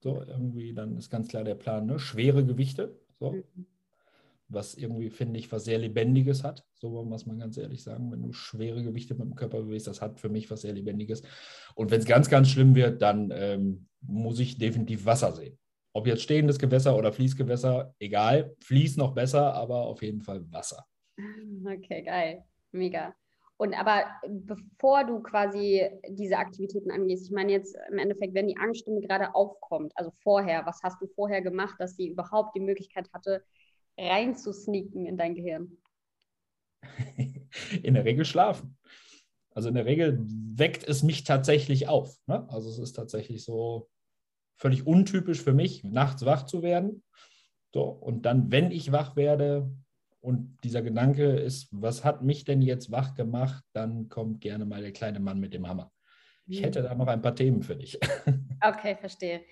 So, 0.00 0.22
irgendwie, 0.26 0.74
dann 0.74 0.96
ist 0.96 1.10
ganz 1.10 1.28
klar 1.28 1.44
der 1.44 1.54
Plan, 1.54 1.86
ne? 1.86 1.98
Schwere 1.98 2.44
Gewichte. 2.44 2.98
So. 3.18 3.32
Mhm. 3.32 3.66
Was 4.48 4.74
irgendwie, 4.74 5.10
finde 5.10 5.38
ich, 5.38 5.50
was 5.50 5.64
sehr 5.64 5.78
Lebendiges 5.78 6.44
hat. 6.44 6.64
So 6.74 7.04
muss 7.04 7.26
man 7.26 7.38
ganz 7.38 7.56
ehrlich 7.56 7.82
sagen. 7.82 8.12
Wenn 8.12 8.22
du 8.22 8.32
schwere 8.32 8.82
Gewichte 8.82 9.14
mit 9.14 9.24
dem 9.24 9.34
Körper 9.34 9.62
bewegst, 9.62 9.86
das 9.88 10.00
hat 10.00 10.20
für 10.20 10.28
mich 10.28 10.50
was 10.50 10.60
sehr 10.60 10.72
Lebendiges. 10.72 11.22
Und 11.74 11.90
wenn 11.90 12.00
es 12.00 12.06
ganz, 12.06 12.28
ganz 12.28 12.48
schlimm 12.48 12.74
wird, 12.74 13.02
dann 13.02 13.32
ähm, 13.34 13.88
muss 14.00 14.38
ich 14.38 14.58
definitiv 14.58 15.04
Wasser 15.04 15.32
sehen. 15.32 15.58
Ob 15.92 16.06
jetzt 16.06 16.22
stehendes 16.22 16.58
Gewässer 16.58 16.96
oder 16.96 17.12
Fließgewässer, 17.12 17.94
egal. 17.98 18.54
Fließ 18.60 18.98
noch 18.98 19.14
besser, 19.14 19.54
aber 19.54 19.86
auf 19.86 20.02
jeden 20.02 20.20
Fall 20.20 20.44
Wasser. 20.52 20.84
Okay, 21.66 22.02
geil. 22.02 22.44
Mega. 22.72 23.14
Und 23.58 23.74
aber 23.74 24.04
bevor 24.28 25.04
du 25.04 25.20
quasi 25.22 25.88
diese 26.08 26.36
Aktivitäten 26.36 26.90
angehst, 26.90 27.24
ich 27.24 27.32
meine 27.32 27.52
jetzt 27.52 27.74
im 27.90 27.98
Endeffekt, 27.98 28.34
wenn 28.34 28.48
die 28.48 28.58
Angststimme 28.58 29.00
gerade 29.00 29.34
aufkommt, 29.34 29.92
also 29.96 30.10
vorher, 30.22 30.66
was 30.66 30.82
hast 30.82 31.00
du 31.00 31.06
vorher 31.06 31.40
gemacht, 31.40 31.76
dass 31.78 31.96
sie 31.96 32.08
überhaupt 32.08 32.54
die 32.54 32.60
Möglichkeit 32.60 33.08
hatte, 33.14 33.42
reinzusneaken 33.98 35.06
in 35.06 35.16
dein 35.16 35.34
Gehirn? 35.34 35.78
In 37.82 37.94
der 37.94 38.04
Regel 38.04 38.24
schlafen. 38.24 38.76
Also 39.50 39.70
in 39.70 39.74
der 39.74 39.86
Regel 39.86 40.18
weckt 40.20 40.86
es 40.86 41.02
mich 41.02 41.24
tatsächlich 41.24 41.88
auf. 41.88 42.18
Ne? 42.26 42.46
Also 42.50 42.68
es 42.68 42.78
ist 42.78 42.92
tatsächlich 42.92 43.42
so 43.42 43.88
völlig 44.58 44.86
untypisch 44.86 45.42
für 45.42 45.54
mich, 45.54 45.82
nachts 45.82 46.26
wach 46.26 46.44
zu 46.44 46.62
werden. 46.62 47.02
So, 47.72 47.84
und 47.84 48.26
dann, 48.26 48.52
wenn 48.52 48.70
ich 48.70 48.92
wach 48.92 49.16
werde, 49.16 49.70
und 50.26 50.58
dieser 50.64 50.82
Gedanke 50.82 51.36
ist, 51.36 51.68
was 51.70 52.04
hat 52.04 52.22
mich 52.22 52.44
denn 52.44 52.60
jetzt 52.60 52.90
wach 52.90 53.14
gemacht? 53.14 53.62
Dann 53.72 54.08
kommt 54.08 54.40
gerne 54.40 54.64
mal 54.64 54.82
der 54.82 54.92
kleine 54.92 55.20
Mann 55.20 55.38
mit 55.38 55.54
dem 55.54 55.68
Hammer. 55.68 55.92
Ich 56.48 56.62
hätte 56.62 56.82
da 56.82 56.94
noch 56.96 57.06
ein 57.06 57.22
paar 57.22 57.36
Themen 57.36 57.62
für 57.62 57.76
dich. 57.76 57.98
Okay, 58.60 58.96
verstehe. 58.96 59.42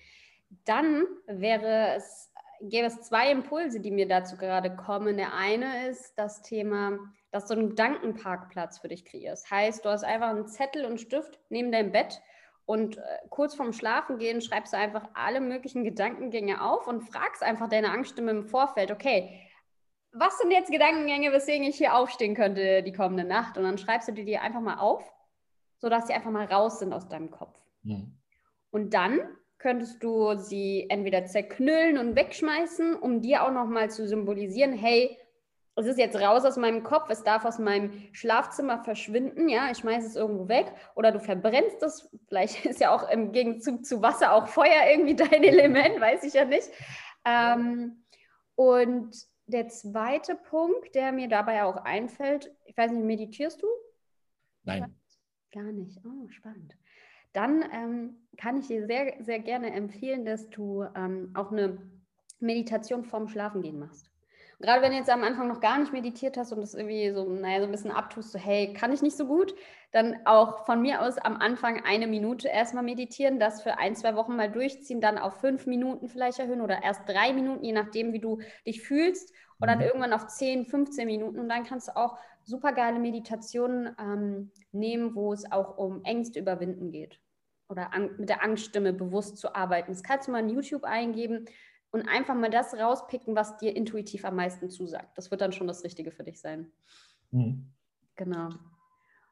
Dann 0.65 1.03
wäre 1.27 1.95
es, 1.95 2.31
gäbe 2.61 2.87
es 2.87 3.01
zwei 3.01 3.31
Impulse, 3.31 3.79
die 3.79 3.91
mir 3.91 4.07
dazu 4.07 4.37
gerade 4.37 4.75
kommen. 4.75 5.17
Der 5.17 5.33
eine 5.33 5.87
ist 5.87 6.13
das 6.17 6.41
Thema, 6.41 6.97
dass 7.31 7.47
du 7.47 7.53
einen 7.53 7.69
Gedankenparkplatz 7.69 8.79
für 8.79 8.87
dich 8.87 9.05
kreierst. 9.05 9.49
Heißt, 9.51 9.83
du 9.83 9.89
hast 9.89 10.03
einfach 10.03 10.29
einen 10.29 10.47
Zettel 10.47 10.85
und 10.85 10.99
Stift 10.99 11.39
neben 11.49 11.71
deinem 11.71 11.91
Bett 11.91 12.21
und 12.65 12.97
äh, 12.97 13.01
kurz 13.29 13.55
vorm 13.55 13.73
Schlafengehen 13.73 14.41
schreibst 14.41 14.73
du 14.73 14.77
einfach 14.77 15.07
alle 15.13 15.39
möglichen 15.39 15.83
Gedankengänge 15.83 16.61
auf 16.61 16.87
und 16.87 17.01
fragst 17.01 17.43
einfach 17.43 17.69
deine 17.69 17.91
Angststimme 17.91 18.31
im 18.31 18.43
Vorfeld, 18.43 18.91
okay, 18.91 19.41
was 20.11 20.37
sind 20.39 20.51
jetzt 20.51 20.71
Gedankengänge, 20.71 21.31
weswegen 21.31 21.67
ich 21.67 21.77
hier 21.77 21.95
aufstehen 21.95 22.35
könnte 22.35 22.81
die 22.81 22.93
kommende 22.93 23.25
Nacht? 23.25 23.57
Und 23.57 23.63
dann 23.65 23.77
schreibst 23.77 24.07
du 24.07 24.13
dir 24.13 24.25
die 24.25 24.37
einfach 24.37 24.61
mal 24.61 24.79
auf, 24.79 25.03
sodass 25.77 26.07
sie 26.07 26.13
einfach 26.13 26.31
mal 26.31 26.45
raus 26.45 26.79
sind 26.79 26.93
aus 26.93 27.07
deinem 27.07 27.29
Kopf. 27.29 27.59
Mhm. 27.83 28.17
Und 28.71 28.93
dann 28.93 29.19
könntest 29.57 30.03
du 30.03 30.35
sie 30.35 30.87
entweder 30.89 31.25
zerknüllen 31.25 31.97
und 31.97 32.15
wegschmeißen, 32.15 32.95
um 32.95 33.21
dir 33.21 33.43
auch 33.43 33.51
nochmal 33.51 33.89
zu 33.89 34.07
symbolisieren, 34.07 34.73
hey, 34.73 35.17
es 35.77 35.87
ist 35.87 35.99
jetzt 35.99 36.15
raus 36.15 36.45
aus 36.45 36.55
meinem 36.55 36.83
Kopf, 36.83 37.09
es 37.09 37.23
darf 37.23 37.43
aus 37.43 37.59
meinem 37.59 37.91
Schlafzimmer 38.13 38.83
verschwinden, 38.83 39.49
ja, 39.49 39.69
ich 39.71 39.79
schmeiße 39.79 40.07
es 40.07 40.15
irgendwo 40.15 40.47
weg 40.47 40.73
oder 40.95 41.11
du 41.11 41.19
verbrennst 41.19 41.83
es, 41.83 42.09
vielleicht 42.27 42.65
ist 42.65 42.79
ja 42.79 42.95
auch 42.95 43.09
im 43.09 43.31
Gegenzug 43.31 43.85
zu 43.85 44.01
Wasser 44.01 44.33
auch 44.33 44.47
Feuer 44.47 44.89
irgendwie 44.89 45.15
dein 45.15 45.43
Element, 45.43 45.99
weiß 45.99 46.23
ich 46.23 46.33
ja 46.33 46.45
nicht. 46.45 46.69
Ähm, 47.25 48.03
und 48.55 49.15
der 49.47 49.67
zweite 49.67 50.35
Punkt, 50.35 50.95
der 50.95 51.11
mir 51.11 51.27
dabei 51.27 51.63
auch 51.63 51.77
einfällt, 51.77 52.55
ich 52.65 52.77
weiß 52.77 52.91
nicht, 52.91 53.03
meditierst 53.03 53.61
du? 53.61 53.67
Nein. 54.63 54.95
Gar 55.51 55.71
nicht. 55.71 55.99
Oh, 56.05 56.27
spannend. 56.29 56.75
Dann 57.33 57.63
ähm, 57.73 58.24
kann 58.37 58.57
ich 58.57 58.67
dir 58.67 58.85
sehr, 58.85 59.13
sehr 59.19 59.39
gerne 59.39 59.71
empfehlen, 59.71 60.25
dass 60.25 60.49
du 60.49 60.83
ähm, 60.95 61.31
auch 61.33 61.51
eine 61.51 61.77
Meditation 62.39 63.03
vorm 63.03 63.27
Schlafengehen 63.27 63.79
machst. 63.79 64.11
gerade 64.59 64.81
wenn 64.81 64.91
du 64.91 64.97
jetzt 64.97 65.09
am 65.09 65.23
Anfang 65.23 65.47
noch 65.47 65.59
gar 65.59 65.79
nicht 65.79 65.93
meditiert 65.93 66.37
hast 66.37 66.51
und 66.51 66.61
das 66.61 66.73
irgendwie 66.73 67.11
so, 67.11 67.29
naja, 67.29 67.59
so 67.59 67.65
ein 67.65 67.71
bisschen 67.71 67.91
abtust, 67.91 68.31
so, 68.31 68.39
hey, 68.39 68.73
kann 68.73 68.93
ich 68.93 69.01
nicht 69.01 69.17
so 69.17 69.25
gut, 69.25 69.53
dann 69.91 70.17
auch 70.25 70.65
von 70.65 70.81
mir 70.81 71.01
aus 71.01 71.17
am 71.17 71.37
Anfang 71.37 71.83
eine 71.85 72.07
Minute 72.07 72.47
erstmal 72.47 72.83
meditieren, 72.83 73.39
das 73.39 73.61
für 73.63 73.77
ein, 73.77 73.95
zwei 73.95 74.15
Wochen 74.15 74.35
mal 74.35 74.51
durchziehen, 74.51 75.01
dann 75.01 75.17
auf 75.17 75.39
fünf 75.39 75.65
Minuten 75.67 76.07
vielleicht 76.09 76.39
erhöhen 76.39 76.61
oder 76.61 76.83
erst 76.83 77.07
drei 77.07 77.33
Minuten, 77.33 77.63
je 77.63 77.73
nachdem, 77.73 78.11
wie 78.13 78.19
du 78.19 78.39
dich 78.65 78.81
fühlst. 78.81 79.33
Und 79.59 79.67
dann 79.67 79.79
mhm. 79.79 79.85
irgendwann 79.85 80.13
auf 80.13 80.27
10, 80.27 80.65
15 80.65 81.05
Minuten. 81.05 81.39
Und 81.39 81.47
dann 81.47 81.63
kannst 81.63 81.87
du 81.87 81.95
auch 81.95 82.17
super 82.43 82.73
geile 82.73 82.99
Meditationen 82.99 83.95
ähm, 83.99 84.51
nehmen, 84.71 85.15
wo 85.15 85.33
es 85.33 85.49
auch 85.51 85.77
um 85.77 86.03
Ängste 86.03 86.39
überwinden 86.39 86.91
geht. 86.91 87.19
Oder 87.67 87.89
mit 88.17 88.29
der 88.29 88.43
Angststimme 88.43 88.93
bewusst 88.93 89.37
zu 89.37 89.55
arbeiten. 89.55 89.91
Das 89.91 90.03
kannst 90.03 90.27
du 90.27 90.31
mal 90.31 90.39
in 90.39 90.49
YouTube 90.49 90.83
eingeben 90.83 91.45
und 91.91 92.07
einfach 92.07 92.35
mal 92.35 92.49
das 92.49 92.73
rauspicken, 92.73 93.35
was 93.35 93.57
dir 93.57 93.75
intuitiv 93.75 94.25
am 94.25 94.35
meisten 94.35 94.69
zusagt. 94.69 95.17
Das 95.17 95.31
wird 95.31 95.41
dann 95.41 95.51
schon 95.51 95.67
das 95.67 95.83
Richtige 95.83 96.11
für 96.11 96.23
dich 96.23 96.39
sein. 96.39 96.71
Mhm. 97.31 97.71
Genau. 98.15 98.49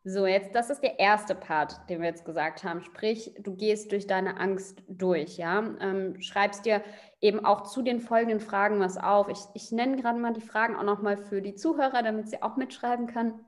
So, 0.05 0.25
jetzt, 0.25 0.53
das 0.53 0.69
ist 0.69 0.81
der 0.81 0.99
erste 0.99 1.33
Part, 1.33 1.89
den 1.89 2.01
wir 2.01 2.09
jetzt 2.09 2.25
gesagt 2.25 2.65
haben. 2.65 2.81
Sprich, 2.81 3.33
du 3.39 3.55
gehst 3.55 3.93
durch 3.93 4.05
deine 4.05 4.37
Angst 4.37 4.83
durch, 4.89 5.37
ja. 5.37 5.59
Ähm, 5.79 6.19
schreibst 6.19 6.65
dir 6.65 6.83
eben 7.21 7.45
auch 7.45 7.63
zu 7.63 7.81
den 7.81 8.01
folgenden 8.01 8.41
Fragen 8.41 8.81
was 8.81 8.97
auf. 8.97 9.29
Ich, 9.29 9.39
ich 9.53 9.71
nenne 9.71 9.95
gerade 9.95 10.19
mal 10.19 10.33
die 10.33 10.41
Fragen 10.41 10.75
auch 10.75 10.83
nochmal 10.83 11.15
für 11.15 11.41
die 11.41 11.55
Zuhörer, 11.55 12.03
damit 12.03 12.27
sie 12.27 12.41
auch 12.41 12.57
mitschreiben 12.57 13.07
kann. 13.07 13.45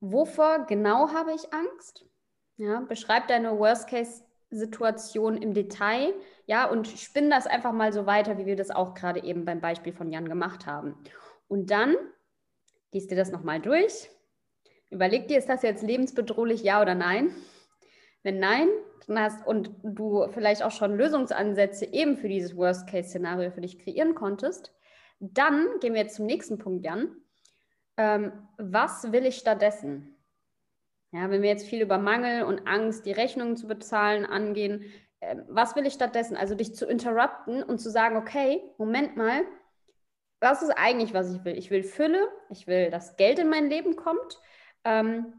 Wovor 0.00 0.66
genau 0.66 1.08
habe 1.14 1.32
ich 1.32 1.50
Angst? 1.54 2.04
Ja, 2.56 2.80
beschreib 2.80 3.28
deine 3.28 3.58
Worst-Case-Situation 3.58 5.36
im 5.36 5.52
Detail, 5.52 6.14
ja, 6.46 6.68
und 6.68 6.88
spinn 6.88 7.28
das 7.28 7.46
einfach 7.46 7.72
mal 7.72 7.92
so 7.92 8.06
weiter, 8.06 8.38
wie 8.38 8.46
wir 8.46 8.56
das 8.56 8.70
auch 8.70 8.94
gerade 8.94 9.22
eben 9.22 9.44
beim 9.44 9.60
Beispiel 9.60 9.92
von 9.92 10.10
Jan 10.10 10.28
gemacht 10.28 10.66
haben. 10.66 10.96
Und 11.48 11.70
dann 11.70 11.94
liest 12.92 13.10
dir 13.10 13.16
das 13.16 13.30
nochmal 13.30 13.60
durch 13.60 14.08
Überleg 14.90 15.26
dir, 15.28 15.38
ist 15.38 15.48
das 15.48 15.62
jetzt 15.62 15.82
lebensbedrohlich, 15.82 16.62
ja 16.62 16.80
oder 16.80 16.94
nein? 16.94 17.34
Wenn 18.22 18.38
nein, 18.38 18.68
dann 19.06 19.20
hast 19.20 19.46
und 19.46 19.70
du 19.82 20.26
vielleicht 20.32 20.62
auch 20.62 20.70
schon 20.70 20.96
Lösungsansätze 20.96 21.86
eben 21.86 22.16
für 22.16 22.28
dieses 22.28 22.56
Worst-Case-Szenario 22.56 23.50
für 23.50 23.60
dich 23.60 23.78
kreieren 23.78 24.14
konntest, 24.14 24.72
dann 25.18 25.66
gehen 25.80 25.94
wir 25.94 26.02
jetzt 26.02 26.16
zum 26.16 26.26
nächsten 26.26 26.58
Punkt, 26.58 26.84
Jan. 26.84 27.16
Ähm, 27.96 28.32
was 28.58 29.10
will 29.12 29.26
ich 29.26 29.36
stattdessen? 29.36 30.15
Ja, 31.16 31.30
wenn 31.30 31.40
wir 31.40 31.48
jetzt 31.48 31.66
viel 31.66 31.80
über 31.80 31.96
Mangel 31.96 32.42
und 32.42 32.66
Angst, 32.66 33.06
die 33.06 33.12
Rechnungen 33.12 33.56
zu 33.56 33.66
bezahlen 33.66 34.26
angehen, 34.26 34.84
äh, 35.20 35.36
was 35.48 35.74
will 35.74 35.86
ich 35.86 35.94
stattdessen? 35.94 36.36
Also 36.36 36.54
dich 36.54 36.74
zu 36.74 36.84
interrupten 36.84 37.62
und 37.62 37.78
zu 37.78 37.90
sagen, 37.90 38.18
okay, 38.18 38.60
Moment 38.76 39.16
mal, 39.16 39.40
was 40.40 40.60
ist 40.60 40.72
eigentlich, 40.76 41.14
was 41.14 41.34
ich 41.34 41.42
will? 41.42 41.56
Ich 41.56 41.70
will 41.70 41.84
Fülle, 41.84 42.28
ich 42.50 42.66
will, 42.66 42.90
dass 42.90 43.16
Geld 43.16 43.38
in 43.38 43.48
mein 43.48 43.70
Leben 43.70 43.96
kommt, 43.96 44.38
ähm, 44.84 45.32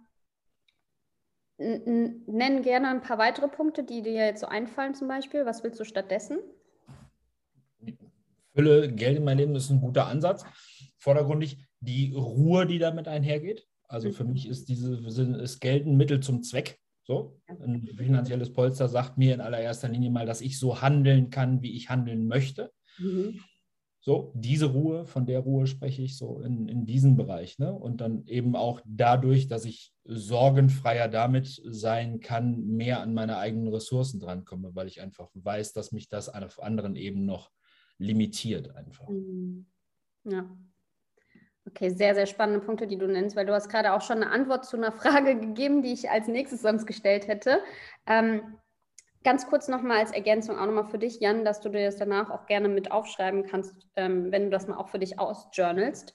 nenn 1.59 2.61
gerne 2.63 2.87
ein 2.87 3.01
paar 3.01 3.19
weitere 3.19 3.47
Punkte, 3.47 3.83
die 3.83 4.01
dir 4.01 4.13
jetzt 4.13 4.41
so 4.41 4.47
einfallen 4.47 4.95
zum 4.95 5.07
Beispiel. 5.07 5.45
Was 5.45 5.63
willst 5.63 5.79
du 5.79 5.83
stattdessen? 5.83 6.39
Fülle 8.55 8.91
Geld 8.91 9.17
in 9.17 9.23
mein 9.23 9.37
Leben 9.37 9.55
ist 9.55 9.69
ein 9.69 9.81
guter 9.81 10.07
Ansatz. 10.07 10.43
Vordergründig 10.97 11.67
die 11.81 12.13
Ruhe, 12.15 12.65
die 12.65 12.79
damit 12.79 13.07
einhergeht. 13.07 13.67
Also 13.87 14.11
für 14.11 14.25
mich 14.25 14.47
ist 14.47 14.69
diese 14.69 14.95
ist 15.39 15.59
Geld 15.59 15.85
ein 15.85 15.97
Mittel 15.97 16.19
zum 16.19 16.43
Zweck. 16.43 16.79
So, 17.03 17.39
ein 17.47 17.87
finanzielles 17.95 18.51
Polster 18.51 18.89
sagt 18.89 19.17
mir 19.17 19.33
in 19.33 19.39
allererster 19.39 19.87
Linie 19.87 20.09
mal, 20.09 20.25
dass 20.25 20.41
ich 20.41 20.59
so 20.59 20.81
handeln 20.81 21.29
kann, 21.29 21.61
wie 21.61 21.73
ich 21.73 21.89
handeln 21.89 22.27
möchte. 22.27 22.71
Mhm. 22.97 23.39
So, 24.07 24.31
diese 24.35 24.67
Ruhe, 24.67 25.05
von 25.05 25.25
der 25.25 25.39
Ruhe 25.39 25.67
spreche 25.67 26.01
ich 26.01 26.17
so 26.17 26.39
in, 26.39 26.69
in 26.69 26.85
diesem 26.85 27.17
Bereich. 27.17 27.59
Ne? 27.59 27.73
Und 27.73 27.99
dann 27.99 28.25
eben 28.25 28.55
auch 28.55 28.81
dadurch, 28.85 29.49
dass 29.49 29.65
ich 29.65 29.93
sorgenfreier 30.05 31.09
damit 31.09 31.61
sein 31.65 32.21
kann, 32.21 32.65
mehr 32.65 33.01
an 33.01 33.13
meine 33.13 33.37
eigenen 33.37 33.67
Ressourcen 33.67 34.21
drankomme, 34.21 34.75
weil 34.75 34.87
ich 34.87 35.01
einfach 35.01 35.29
weiß, 35.33 35.73
dass 35.73 35.91
mich 35.91 36.07
das 36.07 36.29
auf 36.29 36.63
anderen 36.63 36.95
Ebenen 36.95 37.25
noch 37.25 37.51
limitiert 37.97 38.73
einfach. 38.75 39.09
Mhm. 39.09 39.65
Ja. 40.23 40.57
Okay, 41.67 41.89
sehr, 41.89 42.15
sehr 42.15 42.25
spannende 42.25 42.65
Punkte, 42.65 42.87
die 42.87 42.97
du 42.97 43.07
nennst, 43.07 43.35
weil 43.35 43.45
du 43.45 43.53
hast 43.53 43.69
gerade 43.69 43.93
auch 43.93 44.01
schon 44.01 44.23
eine 44.23 44.31
Antwort 44.31 44.65
zu 44.65 44.77
einer 44.77 44.91
Frage 44.93 45.39
gegeben, 45.39 45.81
die 45.81 45.93
ich 45.93 46.09
als 46.09 46.27
nächstes 46.27 46.61
sonst 46.61 46.85
gestellt 46.85 47.27
hätte. 47.27 47.61
Ähm, 48.05 48.57
Ganz 49.27 49.45
kurz 49.47 49.67
nochmal 49.67 49.97
als 49.97 50.11
Ergänzung 50.13 50.57
auch 50.57 50.67
nochmal 50.67 50.85
für 50.85 50.99
dich, 50.99 51.19
Jan, 51.19 51.43
dass 51.43 51.59
du 51.59 51.67
dir 51.67 51.83
das 51.83 51.97
danach 51.97 52.29
auch 52.29 52.45
gerne 52.45 52.69
mit 52.69 52.93
aufschreiben 52.93 53.45
kannst, 53.45 53.75
ähm, 53.97 54.31
wenn 54.31 54.45
du 54.45 54.49
das 54.51 54.67
mal 54.67 54.77
auch 54.77 54.87
für 54.87 54.99
dich 54.99 55.19
ausjournalst. 55.19 56.13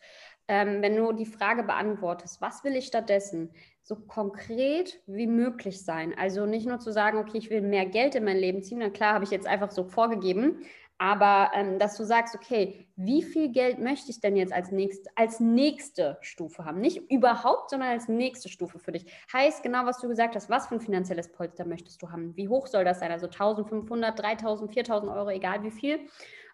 Ähm, 0.49 0.81
wenn 0.81 0.97
du 0.97 1.13
die 1.13 1.27
Frage 1.27 1.63
beantwortest, 1.63 2.41
was 2.41 2.65
will 2.65 2.75
ich 2.75 2.87
stattdessen, 2.87 3.51
so 3.83 3.97
konkret 3.97 5.01
wie 5.07 5.27
möglich 5.27 5.85
sein. 5.85 6.15
Also 6.19 6.47
nicht 6.47 6.67
nur 6.67 6.79
zu 6.79 6.91
sagen, 6.91 7.19
okay, 7.19 7.37
ich 7.37 7.51
will 7.51 7.61
mehr 7.61 7.85
Geld 7.85 8.15
in 8.15 8.25
mein 8.25 8.39
Leben 8.39 8.63
ziehen, 8.63 8.79
na 8.79 8.89
klar, 8.89 9.13
habe 9.13 9.25
ich 9.25 9.31
jetzt 9.31 9.47
einfach 9.47 9.73
so 9.73 9.85
vorgegeben, 9.85 10.63
aber 11.03 11.51
ähm, 11.57 11.81
dass 11.81 11.97
du 11.97 12.05
sagst, 12.05 12.37
okay, 12.37 12.87
wie 12.95 13.25
viel 13.25 13.51
Geld 13.51 13.81
möchte 13.81 14.13
ich 14.13 14.21
denn 14.21 14.37
jetzt 14.37 14.53
als, 14.53 14.71
nächst, 14.71 15.09
als 15.17 15.41
nächste 15.41 16.17
Stufe 16.21 16.65
haben? 16.65 16.81
Nicht 16.81 17.11
überhaupt, 17.11 17.71
sondern 17.71 17.89
als 17.89 18.07
nächste 18.07 18.49
Stufe 18.49 18.79
für 18.79 18.93
dich. 18.93 19.13
Heißt 19.33 19.65
genau, 19.65 19.85
was 19.85 19.99
du 19.99 20.07
gesagt 20.07 20.37
hast, 20.37 20.49
was 20.49 20.69
für 20.69 20.77
ein 20.77 20.81
finanzielles 20.81 21.33
Polster 21.33 21.67
möchtest 21.67 22.01
du 22.03 22.13
haben? 22.13 22.37
Wie 22.37 22.47
hoch 22.47 22.69
soll 22.69 22.85
das 22.85 23.01
sein? 23.01 23.11
Also 23.11 23.27
1500, 23.27 24.17
3000, 24.17 24.73
4000 24.73 25.11
Euro, 25.11 25.31
egal 25.31 25.65
wie 25.65 25.73
viel. 25.73 25.99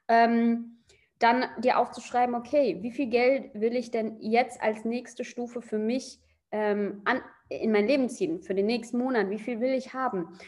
Ähm, 0.08 0.78
dann 1.18 1.44
dir 1.58 1.78
aufzuschreiben, 1.78 2.34
okay, 2.34 2.78
wie 2.80 2.90
viel 2.90 3.10
Geld 3.10 3.52
will 3.52 3.76
ich 3.76 3.90
denn 3.90 4.16
jetzt 4.18 4.62
als 4.62 4.82
nächste 4.86 5.24
Stufe 5.24 5.60
für 5.60 5.78
mich 5.78 6.20
ähm, 6.52 7.02
an, 7.04 7.20
in 7.50 7.70
mein 7.70 7.86
Leben 7.86 8.08
ziehen, 8.08 8.40
für 8.40 8.54
den 8.54 8.64
nächsten 8.64 8.96
Monat? 8.96 9.28
Wie 9.28 9.40
viel 9.40 9.60
will 9.60 9.74
ich 9.74 9.92
haben? 9.92 10.38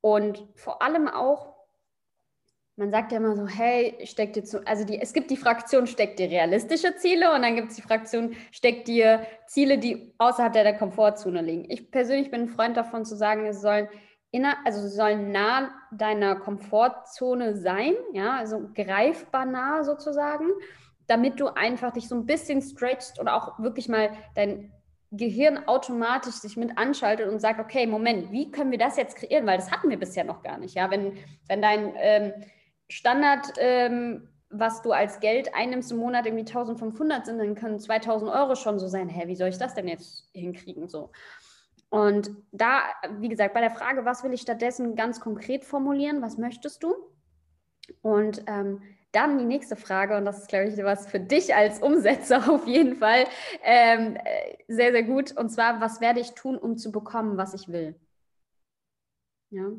Und 0.00 0.48
vor 0.54 0.80
allem 0.80 1.08
auch 1.08 1.53
man 2.76 2.90
sagt 2.90 3.12
ja 3.12 3.18
immer 3.18 3.36
so, 3.36 3.46
hey, 3.46 3.96
steck 4.04 4.32
dir 4.32 4.44
zu, 4.44 4.66
also 4.66 4.84
die, 4.84 5.00
es 5.00 5.12
gibt 5.12 5.30
die 5.30 5.36
Fraktion, 5.36 5.86
steck 5.86 6.16
dir 6.16 6.28
realistische 6.28 6.96
Ziele 6.96 7.32
und 7.32 7.42
dann 7.42 7.54
gibt 7.54 7.70
es 7.70 7.76
die 7.76 7.82
Fraktion, 7.82 8.34
steck 8.50 8.84
dir 8.84 9.26
Ziele, 9.46 9.78
die 9.78 10.12
außerhalb 10.18 10.52
der, 10.52 10.76
Komfortzone 10.76 11.40
liegen. 11.40 11.70
Ich 11.70 11.90
persönlich 11.90 12.30
bin 12.30 12.42
ein 12.42 12.48
Freund 12.48 12.76
davon 12.76 13.04
zu 13.04 13.16
sagen, 13.16 13.46
es 13.46 13.60
sollen 13.60 13.88
inner, 14.32 14.56
also 14.64 14.88
sollen 14.88 15.30
nah 15.30 15.70
deiner 15.92 16.34
Komfortzone 16.34 17.56
sein, 17.56 17.94
ja, 18.12 18.36
also 18.36 18.68
greifbar 18.74 19.46
nah 19.46 19.84
sozusagen, 19.84 20.46
damit 21.06 21.38
du 21.38 21.48
einfach 21.48 21.92
dich 21.92 22.08
so 22.08 22.16
ein 22.16 22.26
bisschen 22.26 22.60
stretchst 22.60 23.20
und 23.20 23.28
auch 23.28 23.60
wirklich 23.60 23.88
mal 23.88 24.10
dein 24.34 24.72
Gehirn 25.12 25.68
automatisch 25.68 26.34
sich 26.34 26.56
mit 26.56 26.76
anschaltet 26.76 27.28
und 27.28 27.38
sagt, 27.38 27.60
okay, 27.60 27.86
Moment, 27.86 28.32
wie 28.32 28.50
können 28.50 28.72
wir 28.72 28.78
das 28.78 28.96
jetzt 28.96 29.14
kreieren? 29.14 29.46
Weil 29.46 29.58
das 29.58 29.70
hatten 29.70 29.88
wir 29.88 29.98
bisher 29.98 30.24
noch 30.24 30.42
gar 30.42 30.58
nicht. 30.58 30.74
Ja, 30.74 30.90
wenn, 30.90 31.12
wenn 31.46 31.62
dein 31.62 31.92
ähm, 31.98 32.32
Standard, 32.88 33.52
ähm, 33.58 34.28
was 34.50 34.82
du 34.82 34.92
als 34.92 35.20
Geld 35.20 35.54
einnimmst 35.54 35.90
im 35.90 35.98
Monat 35.98 36.26
irgendwie 36.26 36.44
1500 36.44 37.26
sind, 37.26 37.38
dann 37.38 37.54
können 37.54 37.80
2000 37.80 38.30
Euro 38.30 38.54
schon 38.54 38.78
so 38.78 38.86
sein. 38.86 39.08
Hä, 39.08 39.26
wie 39.26 39.36
soll 39.36 39.48
ich 39.48 39.58
das 39.58 39.74
denn 39.74 39.88
jetzt 39.88 40.28
hinkriegen? 40.32 40.88
So. 40.88 41.10
Und 41.88 42.30
da, 42.52 42.82
wie 43.18 43.28
gesagt, 43.28 43.54
bei 43.54 43.60
der 43.60 43.70
Frage, 43.70 44.04
was 44.04 44.22
will 44.24 44.32
ich 44.32 44.42
stattdessen 44.42 44.96
ganz 44.96 45.20
konkret 45.20 45.64
formulieren, 45.64 46.22
was 46.22 46.38
möchtest 46.38 46.82
du? 46.82 46.94
Und 48.02 48.42
ähm, 48.46 48.82
dann 49.12 49.38
die 49.38 49.44
nächste 49.44 49.76
Frage, 49.76 50.16
und 50.16 50.24
das 50.24 50.38
ist, 50.38 50.48
glaube 50.48 50.68
ich, 50.68 50.76
was 50.82 51.06
für 51.06 51.20
dich 51.20 51.54
als 51.54 51.80
Umsetzer 51.80 52.50
auf 52.52 52.66
jeden 52.66 52.96
Fall 52.96 53.26
ähm, 53.62 54.16
äh, 54.16 54.56
sehr, 54.68 54.92
sehr 54.92 55.04
gut. 55.04 55.36
Und 55.36 55.50
zwar, 55.50 55.80
was 55.80 56.00
werde 56.00 56.20
ich 56.20 56.32
tun, 56.32 56.58
um 56.58 56.76
zu 56.76 56.90
bekommen, 56.90 57.36
was 57.36 57.54
ich 57.54 57.68
will? 57.68 57.94
Ja. 59.50 59.70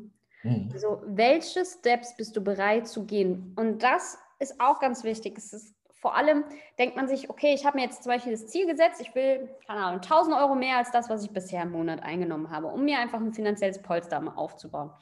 Mhm. 0.42 0.70
Also, 0.72 1.02
welche 1.06 1.64
Steps 1.64 2.16
bist 2.16 2.36
du 2.36 2.40
bereit 2.42 2.86
zu 2.88 3.06
gehen? 3.06 3.54
Und 3.56 3.82
das 3.82 4.18
ist 4.38 4.60
auch 4.60 4.80
ganz 4.80 5.04
wichtig. 5.04 5.38
Es 5.38 5.52
ist 5.52 5.76
vor 6.06 6.14
allem 6.14 6.44
denkt 6.78 6.94
man 6.94 7.08
sich, 7.08 7.30
okay, 7.30 7.52
ich 7.52 7.66
habe 7.66 7.78
mir 7.78 7.84
jetzt 7.84 8.04
zum 8.04 8.12
Beispiel 8.12 8.30
das 8.30 8.46
Ziel 8.46 8.66
gesetzt, 8.66 9.00
ich 9.00 9.12
will, 9.14 9.48
keine 9.66 9.80
Ahnung, 9.80 10.00
1000 10.02 10.36
Euro 10.36 10.54
mehr 10.54 10.76
als 10.76 10.92
das, 10.92 11.08
was 11.08 11.24
ich 11.24 11.30
bisher 11.30 11.62
im 11.62 11.72
Monat 11.72 12.02
eingenommen 12.02 12.50
habe, 12.50 12.68
um 12.68 12.84
mir 12.84 13.00
einfach 13.00 13.18
ein 13.18 13.32
finanzielles 13.32 13.82
Polster 13.82 14.20
mal 14.20 14.36
aufzubauen. 14.36 14.92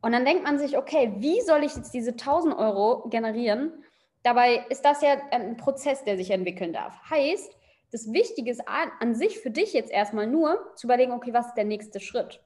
Und 0.00 0.10
dann 0.10 0.24
denkt 0.24 0.42
man 0.42 0.58
sich, 0.58 0.76
okay, 0.76 1.12
wie 1.18 1.40
soll 1.42 1.62
ich 1.62 1.76
jetzt 1.76 1.94
diese 1.94 2.10
1000 2.10 2.58
Euro 2.58 3.08
generieren? 3.10 3.84
Dabei 4.24 4.66
ist 4.70 4.84
das 4.84 5.02
ja 5.02 5.16
ein 5.30 5.56
Prozess, 5.56 6.02
der 6.02 6.16
sich 6.16 6.30
entwickeln 6.30 6.72
darf. 6.72 6.98
Heißt, 7.08 7.56
das 7.92 8.12
Wichtige 8.12 8.50
ist 8.50 8.62
an 8.66 9.14
sich 9.14 9.38
für 9.38 9.50
dich 9.50 9.72
jetzt 9.72 9.92
erstmal 9.92 10.26
nur 10.26 10.72
zu 10.74 10.88
überlegen, 10.88 11.12
okay, 11.12 11.32
was 11.32 11.48
ist 11.48 11.56
der 11.56 11.64
nächste 11.64 12.00
Schritt? 12.00 12.40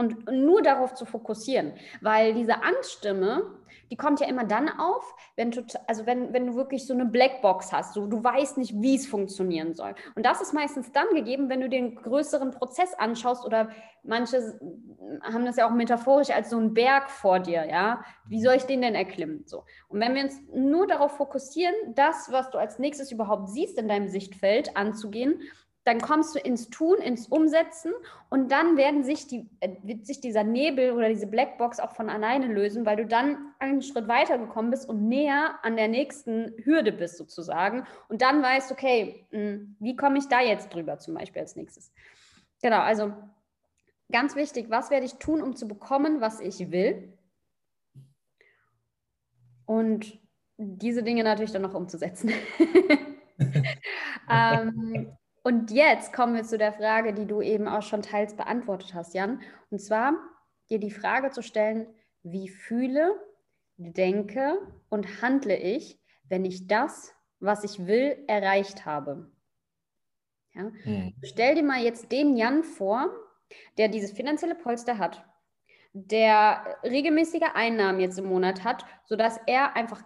Und 0.00 0.30
nur 0.30 0.62
darauf 0.62 0.94
zu 0.94 1.04
fokussieren, 1.06 1.72
weil 2.00 2.32
diese 2.32 2.62
Angststimme, 2.62 3.58
die 3.90 3.96
kommt 3.96 4.20
ja 4.20 4.28
immer 4.28 4.44
dann 4.44 4.68
auf, 4.68 5.12
wenn, 5.34 5.50
du, 5.50 5.64
also 5.88 6.06
wenn, 6.06 6.32
wenn 6.32 6.46
du 6.46 6.54
wirklich 6.54 6.86
so 6.86 6.94
eine 6.94 7.04
Blackbox 7.04 7.72
hast, 7.72 7.94
so, 7.94 8.06
du 8.06 8.22
weißt 8.22 8.58
nicht, 8.58 8.80
wie 8.80 8.94
es 8.94 9.08
funktionieren 9.08 9.74
soll. 9.74 9.96
Und 10.14 10.24
das 10.24 10.40
ist 10.40 10.54
meistens 10.54 10.92
dann 10.92 11.08
gegeben, 11.14 11.48
wenn 11.48 11.60
du 11.60 11.68
den 11.68 11.96
größeren 11.96 12.52
Prozess 12.52 12.94
anschaust 12.94 13.44
oder 13.44 13.70
manche 14.04 14.60
haben 15.22 15.44
das 15.44 15.56
ja 15.56 15.66
auch 15.68 15.74
metaphorisch 15.74 16.30
als 16.30 16.50
so 16.50 16.58
ein 16.58 16.74
Berg 16.74 17.10
vor 17.10 17.40
dir, 17.40 17.66
ja. 17.66 18.04
Wie 18.26 18.40
soll 18.40 18.54
ich 18.54 18.64
den 18.64 18.82
denn 18.82 18.94
erklimmen? 18.94 19.42
So. 19.46 19.64
Und 19.88 20.00
wenn 20.00 20.14
wir 20.14 20.22
uns 20.22 20.40
nur 20.54 20.86
darauf 20.86 21.16
fokussieren, 21.16 21.74
das, 21.94 22.30
was 22.30 22.50
du 22.50 22.58
als 22.58 22.78
nächstes 22.78 23.10
überhaupt 23.10 23.48
siehst 23.48 23.78
in 23.78 23.88
deinem 23.88 24.08
Sichtfeld, 24.08 24.76
anzugehen, 24.76 25.40
dann 25.88 26.02
kommst 26.02 26.34
du 26.34 26.38
ins 26.38 26.68
Tun, 26.68 26.98
ins 26.98 27.28
Umsetzen 27.28 27.92
und 28.28 28.52
dann 28.52 28.76
werden 28.76 29.04
sich 29.04 29.26
die, 29.26 29.48
äh, 29.60 29.70
wird 29.82 30.04
sich 30.06 30.20
dieser 30.20 30.44
Nebel 30.44 30.92
oder 30.92 31.08
diese 31.08 31.26
Blackbox 31.26 31.80
auch 31.80 31.92
von 31.92 32.10
alleine 32.10 32.46
lösen, 32.46 32.84
weil 32.84 32.96
du 32.96 33.06
dann 33.06 33.54
einen 33.58 33.80
Schritt 33.80 34.06
weiter 34.06 34.36
gekommen 34.36 34.70
bist 34.70 34.86
und 34.86 35.08
näher 35.08 35.58
an 35.62 35.76
der 35.76 35.88
nächsten 35.88 36.52
Hürde 36.62 36.92
bist 36.92 37.16
sozusagen 37.16 37.86
und 38.10 38.20
dann 38.20 38.42
weißt, 38.42 38.70
okay, 38.70 39.26
hm, 39.30 39.76
wie 39.80 39.96
komme 39.96 40.18
ich 40.18 40.28
da 40.28 40.42
jetzt 40.42 40.74
drüber 40.74 40.98
zum 40.98 41.14
Beispiel 41.14 41.40
als 41.40 41.56
nächstes. 41.56 41.90
Genau, 42.60 42.80
also 42.80 43.14
ganz 44.12 44.36
wichtig, 44.36 44.68
was 44.68 44.90
werde 44.90 45.06
ich 45.06 45.14
tun, 45.14 45.40
um 45.40 45.56
zu 45.56 45.66
bekommen, 45.66 46.20
was 46.20 46.40
ich 46.40 46.70
will? 46.70 47.16
Und 49.64 50.18
diese 50.58 51.02
Dinge 51.02 51.24
natürlich 51.24 51.52
dann 51.52 51.62
noch 51.62 51.74
umzusetzen. 51.74 52.30
ähm, 54.30 55.17
und 55.48 55.70
jetzt 55.70 56.12
kommen 56.12 56.34
wir 56.34 56.44
zu 56.44 56.58
der 56.58 56.74
Frage, 56.74 57.14
die 57.14 57.24
du 57.24 57.40
eben 57.40 57.68
auch 57.68 57.80
schon 57.80 58.02
teils 58.02 58.36
beantwortet 58.36 58.92
hast, 58.92 59.14
Jan. 59.14 59.40
Und 59.70 59.78
zwar 59.80 60.12
dir 60.68 60.78
die 60.78 60.90
Frage 60.90 61.30
zu 61.30 61.40
stellen, 61.40 61.86
wie 62.22 62.50
fühle, 62.50 63.18
denke 63.78 64.58
und 64.90 65.22
handle 65.22 65.56
ich, 65.56 65.98
wenn 66.24 66.44
ich 66.44 66.66
das, 66.66 67.14
was 67.40 67.64
ich 67.64 67.86
will, 67.86 68.22
erreicht 68.26 68.84
habe. 68.84 69.32
Ja? 70.52 70.64
Mhm. 70.84 71.14
Stell 71.22 71.54
dir 71.54 71.62
mal 71.62 71.82
jetzt 71.82 72.12
den 72.12 72.36
Jan 72.36 72.62
vor, 72.62 73.08
der 73.78 73.88
dieses 73.88 74.12
finanzielle 74.12 74.54
Polster 74.54 74.98
hat, 74.98 75.24
der 75.94 76.76
regelmäßige 76.84 77.54
Einnahmen 77.54 78.00
jetzt 78.00 78.18
im 78.18 78.26
Monat 78.26 78.64
hat, 78.64 78.84
sodass 79.06 79.40
er 79.46 79.76
einfach 79.76 80.02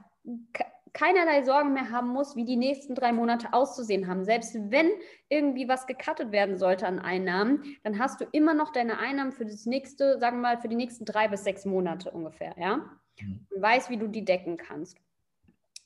keinerlei 0.92 1.42
Sorgen 1.42 1.72
mehr 1.72 1.90
haben 1.90 2.08
muss, 2.08 2.36
wie 2.36 2.44
die 2.44 2.56
nächsten 2.56 2.94
drei 2.94 3.12
Monate 3.12 3.52
auszusehen 3.52 4.06
haben. 4.06 4.24
Selbst 4.24 4.54
wenn 4.54 4.90
irgendwie 5.28 5.68
was 5.68 5.86
gekattet 5.86 6.32
werden 6.32 6.58
sollte 6.58 6.86
an 6.86 6.98
Einnahmen, 6.98 7.76
dann 7.82 7.98
hast 7.98 8.20
du 8.20 8.26
immer 8.32 8.54
noch 8.54 8.72
deine 8.72 8.98
Einnahmen 8.98 9.32
für 9.32 9.44
das 9.44 9.66
nächste, 9.66 10.18
sagen 10.18 10.38
wir 10.38 10.42
mal, 10.42 10.60
für 10.60 10.68
die 10.68 10.76
nächsten 10.76 11.04
drei 11.04 11.28
bis 11.28 11.44
sechs 11.44 11.64
Monate 11.64 12.10
ungefähr, 12.10 12.54
ja? 12.58 12.78
Mhm. 13.20 13.46
Und 13.50 13.62
weißt, 13.62 13.90
wie 13.90 13.96
du 13.96 14.08
die 14.08 14.24
decken 14.24 14.56
kannst. 14.56 14.98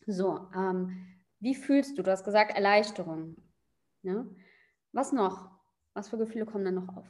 So, 0.07 0.49
ähm, 0.55 1.07
wie 1.41 1.55
fühlst 1.55 1.99
du? 1.99 2.03
Du 2.03 2.11
hast 2.11 2.25
gesagt 2.25 2.53
Erleichterung. 2.53 3.37
Ja? 4.03 4.25
Was 4.93 5.13
noch? 5.13 5.51
Was 5.95 6.09
für 6.09 6.19
Gefühle 6.19 6.47
kommen 6.47 6.65
dann 6.65 6.75
noch 6.75 6.97
auf? 6.97 7.07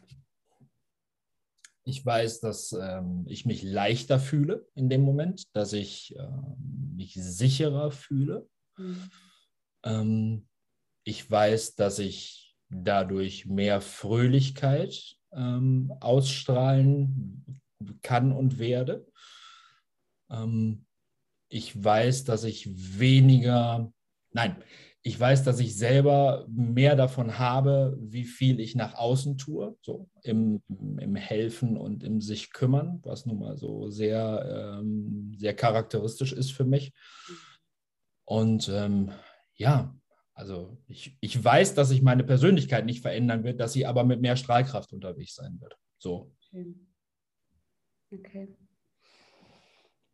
Ich 1.89 2.05
weiß, 2.05 2.41
dass 2.41 2.73
ähm, 2.73 3.25
ich 3.29 3.47
mich 3.47 3.63
leichter 3.63 4.19
fühle 4.19 4.67
in 4.75 4.89
dem 4.89 5.03
Moment, 5.03 5.45
dass 5.55 5.73
ich 5.73 6.17
ähm, 6.19 6.57
mich 6.97 7.15
sicherer 7.15 7.93
fühle. 7.93 8.49
Mhm. 8.77 9.11
Ähm, 9.85 10.49
ich 11.05 11.31
weiß, 11.31 11.77
dass 11.77 12.01
ich 12.01 12.57
dadurch 12.71 13.47
mehr 13.47 13.81
Fröhlichkeit 13.81 15.17
ähm, 15.33 15.95
ausstrahlen 16.01 17.61
kann 18.03 18.33
und 18.33 18.59
werde. 18.59 19.07
Ähm, 20.29 20.87
ich 21.49 21.85
weiß, 21.85 22.25
dass 22.25 22.43
ich 22.43 22.99
weniger, 22.99 23.93
nein, 24.33 24.57
ich 25.07 25.21
weiß, 25.21 25.45
dass 25.45 25.61
ich 25.61 25.77
selber 25.77 26.47
mehr 26.49 26.97
davon 26.97 27.39
habe, 27.39 27.97
wie 28.01 28.25
viel 28.25 28.59
ich 28.59 28.75
nach 28.75 28.95
außen 28.95 29.39
tue, 29.39 29.77
so 29.81 30.11
im, 30.25 30.61
im 30.69 31.15
Helfen 31.15 31.77
und 31.77 32.03
im 32.03 32.21
sich 32.21 32.53
kümmern, 32.53 32.99
was 33.05 33.25
nun 33.25 33.39
mal 33.39 33.57
so 33.57 33.89
sehr, 33.89 34.81
ähm, 34.81 35.33
sehr 35.37 35.55
charakteristisch 35.55 36.33
ist 36.33 36.51
für 36.51 36.65
mich. 36.65 36.93
Und 38.25 38.69
ähm, 38.69 39.13
ja, 39.55 39.95
also 40.35 40.77
ich, 40.89 41.17
ich 41.21 41.45
weiß, 41.45 41.75
dass 41.75 41.91
sich 41.91 42.03
meine 42.03 42.25
Persönlichkeit 42.25 42.85
nicht 42.85 43.03
verändern 43.03 43.45
wird, 43.45 43.61
dass 43.61 43.75
sie 43.75 43.87
aber 43.87 44.03
mit 44.03 44.21
mehr 44.21 44.35
Strahlkraft 44.35 44.93
unterwegs 44.93 45.37
sein 45.37 45.61
wird. 45.61 45.79
So. 45.99 46.33
Okay. 48.13 48.49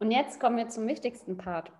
Und 0.00 0.10
jetzt 0.10 0.38
kommen 0.38 0.58
wir 0.58 0.68
zum 0.68 0.86
wichtigsten 0.86 1.38
Part 1.38 1.72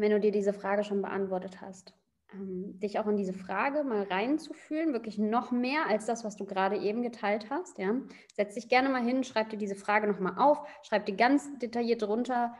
wenn 0.00 0.12
du 0.12 0.20
dir 0.20 0.32
diese 0.32 0.52
Frage 0.52 0.84
schon 0.84 1.02
beantwortet 1.02 1.60
hast, 1.60 1.94
ähm, 2.32 2.78
dich 2.80 2.98
auch 2.98 3.06
in 3.06 3.16
diese 3.16 3.32
Frage 3.32 3.84
mal 3.84 4.02
reinzufühlen, 4.02 4.92
wirklich 4.92 5.18
noch 5.18 5.50
mehr 5.50 5.86
als 5.86 6.06
das, 6.06 6.24
was 6.24 6.36
du 6.36 6.44
gerade 6.44 6.76
eben 6.76 7.02
geteilt 7.02 7.50
hast. 7.50 7.78
Ja? 7.78 7.94
Setz 8.34 8.54
dich 8.54 8.68
gerne 8.68 8.88
mal 8.88 9.02
hin, 9.02 9.24
schreib 9.24 9.50
dir 9.50 9.56
diese 9.56 9.76
Frage 9.76 10.06
nochmal 10.06 10.38
auf, 10.38 10.66
schreib 10.82 11.06
dir 11.06 11.16
ganz 11.16 11.58
detailliert 11.58 12.02
runter, 12.02 12.54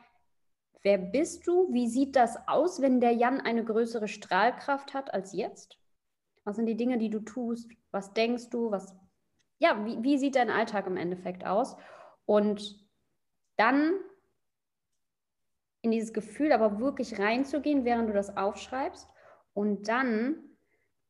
wer 0.82 0.98
bist 0.98 1.46
du? 1.46 1.72
Wie 1.72 1.88
sieht 1.88 2.16
das 2.16 2.36
aus, 2.48 2.80
wenn 2.80 3.00
der 3.00 3.12
Jan 3.12 3.40
eine 3.40 3.64
größere 3.64 4.08
Strahlkraft 4.08 4.94
hat 4.94 5.12
als 5.12 5.32
jetzt? 5.32 5.78
Was 6.44 6.56
sind 6.56 6.66
die 6.66 6.76
Dinge, 6.76 6.98
die 6.98 7.10
du 7.10 7.20
tust? 7.20 7.70
Was 7.90 8.14
denkst 8.14 8.48
du? 8.48 8.70
Was, 8.70 8.96
ja, 9.58 9.84
wie, 9.84 10.02
wie 10.02 10.18
sieht 10.18 10.36
dein 10.36 10.50
Alltag 10.50 10.86
im 10.86 10.96
Endeffekt 10.96 11.44
aus? 11.44 11.76
Und 12.24 12.88
dann 13.56 13.92
in 15.88 15.92
dieses 15.92 16.12
Gefühl 16.12 16.52
aber 16.52 16.80
wirklich 16.80 17.18
reinzugehen, 17.18 17.84
während 17.86 18.10
du 18.10 18.12
das 18.12 18.36
aufschreibst 18.36 19.08
und 19.54 19.88
dann 19.88 20.36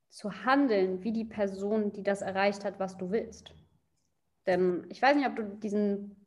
zu 0.08 0.44
handeln 0.44 1.02
wie 1.02 1.12
die 1.12 1.24
Person, 1.24 1.92
die 1.92 2.04
das 2.04 2.22
erreicht 2.22 2.64
hat, 2.64 2.78
was 2.78 2.96
du 2.96 3.10
willst. 3.10 3.52
Denn 4.46 4.86
ich 4.88 5.02
weiß 5.02 5.16
nicht, 5.16 5.26
ob 5.26 5.34
du 5.34 5.42
diesen 5.42 6.26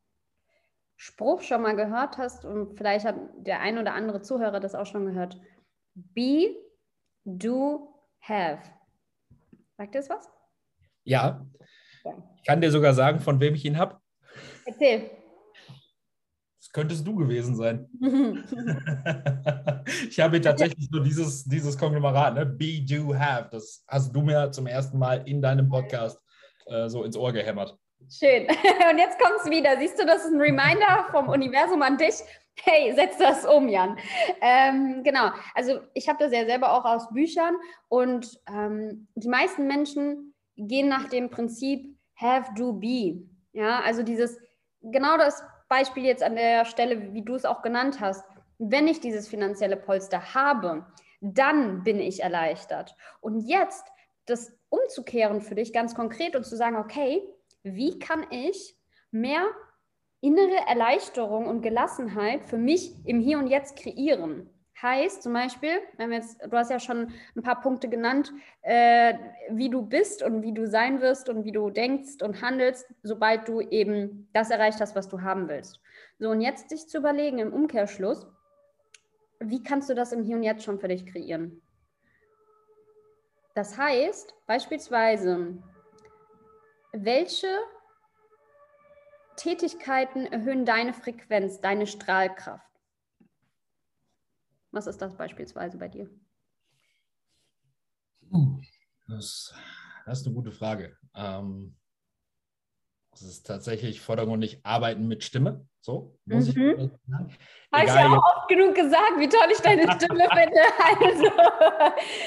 Spruch 0.98 1.42
schon 1.42 1.62
mal 1.62 1.78
gehört 1.78 2.18
hast 2.18 2.44
und 2.44 2.76
vielleicht 2.78 3.06
hat 3.06 3.16
der 3.38 3.62
ein 3.62 3.78
oder 3.78 3.94
andere 3.94 4.22
Zuhörer 4.22 4.60
das 4.60 4.76
auch 4.76 4.86
schon 4.86 5.06
gehört. 5.06 5.40
Be, 5.96 6.58
do, 7.24 7.96
have. 8.20 8.62
Sagt 9.78 9.96
dir 9.96 10.00
das 10.00 10.10
was? 10.10 10.30
Ja. 11.06 11.48
ja. 12.04 12.14
Ich 12.36 12.44
kann 12.44 12.60
dir 12.60 12.70
sogar 12.70 12.94
sagen, 12.94 13.22
von 13.22 13.40
wem 13.40 13.56
ich 13.56 13.64
ihn 13.64 13.78
habe. 13.78 14.00
Erzähl 14.66 15.10
Das 16.72 16.80
könntest 16.84 17.06
du 17.06 17.14
gewesen 17.14 17.54
sein. 17.54 17.90
ich 20.10 20.18
habe 20.22 20.40
tatsächlich 20.40 20.88
so 20.90 21.00
dieses, 21.00 21.44
dieses 21.44 21.78
Konglomerat, 21.78 22.34
ne? 22.34 22.46
Be, 22.46 22.82
Do, 22.82 23.14
Have. 23.14 23.50
Das 23.52 23.84
hast 23.90 24.16
du 24.16 24.22
mir 24.22 24.50
zum 24.54 24.68
ersten 24.68 24.98
Mal 24.98 25.28
in 25.28 25.42
deinem 25.42 25.68
Podcast 25.68 26.18
äh, 26.68 26.88
so 26.88 27.04
ins 27.04 27.18
Ohr 27.18 27.34
gehämmert. 27.34 27.78
Schön. 28.10 28.48
Und 28.90 28.98
jetzt 28.98 29.20
kommt 29.20 29.36
es 29.44 29.50
wieder. 29.50 29.78
Siehst 29.80 30.00
du, 30.00 30.06
das 30.06 30.24
ist 30.24 30.32
ein 30.32 30.40
Reminder 30.40 31.08
vom 31.12 31.28
Universum 31.28 31.82
an 31.82 31.98
dich. 31.98 32.16
Hey, 32.64 32.94
setz 32.96 33.18
das 33.18 33.46
um, 33.46 33.68
Jan. 33.68 33.98
Ähm, 34.40 35.04
genau. 35.04 35.32
Also 35.54 35.82
ich 35.94 36.08
habe 36.08 36.20
das 36.24 36.32
ja 36.32 36.46
selber 36.46 36.72
auch 36.72 36.86
aus 36.86 37.10
Büchern 37.10 37.56
und 37.90 38.40
ähm, 38.48 39.10
die 39.16 39.28
meisten 39.28 39.68
Menschen 39.68 40.34
gehen 40.56 40.88
nach 40.88 41.10
dem 41.10 41.30
Prinzip 41.30 41.98
Have, 42.16 42.54
Do, 42.56 42.72
Be. 42.72 43.28
Ja, 43.52 43.82
also 43.82 44.04
dieses, 44.04 44.40
genau 44.82 45.18
das 45.18 45.44
Beispiel 45.72 46.04
jetzt 46.04 46.22
an 46.22 46.36
der 46.36 46.66
Stelle, 46.66 47.14
wie 47.14 47.22
du 47.22 47.34
es 47.34 47.46
auch 47.46 47.62
genannt 47.62 48.02
hast. 48.02 48.26
Wenn 48.60 48.90
ich 48.90 49.00
dieses 49.00 49.30
finanzielle 49.30 49.78
Polster 49.78 50.34
habe, 50.34 50.86
dann 51.22 51.86
bin 51.86 51.98
ich 52.02 52.22
erleichtert. 52.22 52.98
Und 53.22 53.40
jetzt 53.48 53.88
das 54.26 54.52
umzukehren 54.68 55.40
für 55.40 55.56
dich 55.56 55.72
ganz 55.72 55.96
konkret 55.96 56.36
und 56.36 56.46
zu 56.46 56.58
sagen, 56.58 56.76
okay, 56.76 57.24
wie 57.64 58.00
kann 58.00 58.26
ich 58.32 58.76
mehr 59.12 59.46
innere 60.20 60.68
Erleichterung 60.68 61.48
und 61.48 61.62
Gelassenheit 61.62 62.44
für 62.44 62.58
mich 62.58 62.94
im 63.06 63.22
Hier 63.22 63.38
und 63.38 63.48
Jetzt 63.48 63.78
kreieren? 63.78 64.50
Heißt 64.82 65.22
zum 65.22 65.34
Beispiel, 65.34 65.80
wenn 65.98 66.10
wir 66.10 66.18
jetzt, 66.18 66.42
du 66.42 66.52
hast 66.58 66.72
ja 66.72 66.80
schon 66.80 67.14
ein 67.36 67.44
paar 67.44 67.62
Punkte 67.62 67.88
genannt, 67.88 68.34
äh, 68.64 69.14
wie 69.52 69.70
du 69.70 69.84
bist 69.84 70.24
und 70.24 70.42
wie 70.42 70.54
du 70.54 70.66
sein 70.68 71.02
wirst 71.02 71.30
und 71.30 71.44
wie 71.44 71.52
du 71.52 71.70
denkst 71.70 72.24
und 72.24 72.42
handelst, 72.42 72.88
sobald 73.04 73.48
du 73.48 73.62
eben 73.62 74.28
das 74.34 74.50
erreicht 74.50 74.82
hast, 74.82 74.96
was 74.96 75.08
du 75.08 75.22
haben 75.22 75.48
willst. 75.48 75.80
So, 76.18 76.32
und 76.32 76.42
jetzt 76.42 76.70
sich 76.70 76.88
zu 76.88 76.98
überlegen 76.98 77.38
im 77.38 77.54
Umkehrschluss, 77.54 78.26
wie 79.40 79.62
kannst 79.62 79.90
du 79.90 79.94
das 79.94 80.14
im 80.14 80.24
Hier 80.24 80.36
und 80.36 80.44
Jetzt 80.44 80.64
schon 80.64 80.80
für 80.80 80.88
dich 80.88 81.06
kreieren? 81.06 81.62
Das 83.54 83.78
heißt, 83.78 84.34
beispielsweise, 84.48 85.62
welche 86.94 87.48
Tätigkeiten 89.36 90.26
erhöhen 90.26 90.66
deine 90.66 90.94
Frequenz, 90.94 91.60
deine 91.60 91.86
Strahlkraft? 91.86 92.71
Was 94.72 94.88
ist 94.88 95.02
das 95.02 95.16
beispielsweise 95.16 95.78
bei 95.78 95.88
dir? 95.88 96.10
Das, 99.08 99.54
das 100.06 100.22
ist 100.22 100.26
eine 100.26 100.36
gute 100.36 100.52
Frage. 100.52 100.98
Ähm, 101.14 101.76
das 103.12 103.24
ist 103.24 103.46
tatsächlich 103.46 104.00
vordergründig 104.00 104.62
Arbeiten 104.64 105.08
mit 105.08 105.24
Stimme. 105.24 105.68
So, 105.82 106.16
muss 106.26 106.56
mhm. 106.56 106.70
ich 106.70 106.92
sagen. 107.10 107.38
Habe 107.74 107.86
ich 107.86 107.94
ja 107.94 108.08
auch 108.08 108.38
oft 108.38 108.48
genug 108.48 108.76
gesagt, 108.76 109.14
wie 109.18 109.28
toll 109.28 109.48
ich 109.52 109.60
deine 109.60 109.92
Stimme 109.94 110.28
finde. 110.34 110.62
Also, 110.78 111.32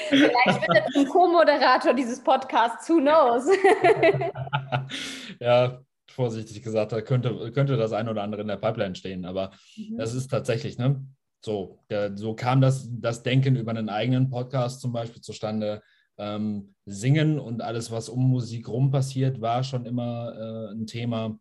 vielleicht 0.09 0.61
wird 0.61 0.77
er 0.77 0.91
zum 0.91 1.07
Co-Moderator 1.07 1.93
dieses 1.93 2.21
Podcasts, 2.21 2.89
who 2.89 2.97
knows? 2.97 3.47
ja, 5.39 5.79
vorsichtig 6.11 6.61
gesagt, 6.61 6.91
da 6.91 7.01
könnte, 7.01 7.51
könnte 7.53 7.77
das 7.77 7.93
ein 7.93 8.09
oder 8.09 8.23
andere 8.23 8.41
in 8.41 8.49
der 8.49 8.57
Pipeline 8.57 8.95
stehen, 8.95 9.25
aber 9.25 9.51
mhm. 9.77 9.97
das 9.97 10.13
ist 10.13 10.27
tatsächlich, 10.27 10.77
ne? 10.77 11.01
So, 11.45 11.77
der, 11.91 12.17
so 12.17 12.33
kam 12.33 12.59
das, 12.59 12.89
das 12.89 13.21
Denken 13.21 13.55
über 13.55 13.69
einen 13.69 13.87
eigenen 13.87 14.31
Podcast 14.31 14.81
zum 14.81 14.91
Beispiel 14.91 15.21
zustande. 15.21 15.83
Ähm, 16.17 16.73
Singen 16.87 17.37
und 17.37 17.61
alles, 17.61 17.91
was 17.91 18.09
um 18.09 18.31
Musik 18.31 18.67
rum 18.67 18.89
passiert, 18.89 19.41
war 19.41 19.63
schon 19.63 19.85
immer 19.85 20.33
äh, 20.35 20.71
ein 20.73 20.87
Thema. 20.87 21.39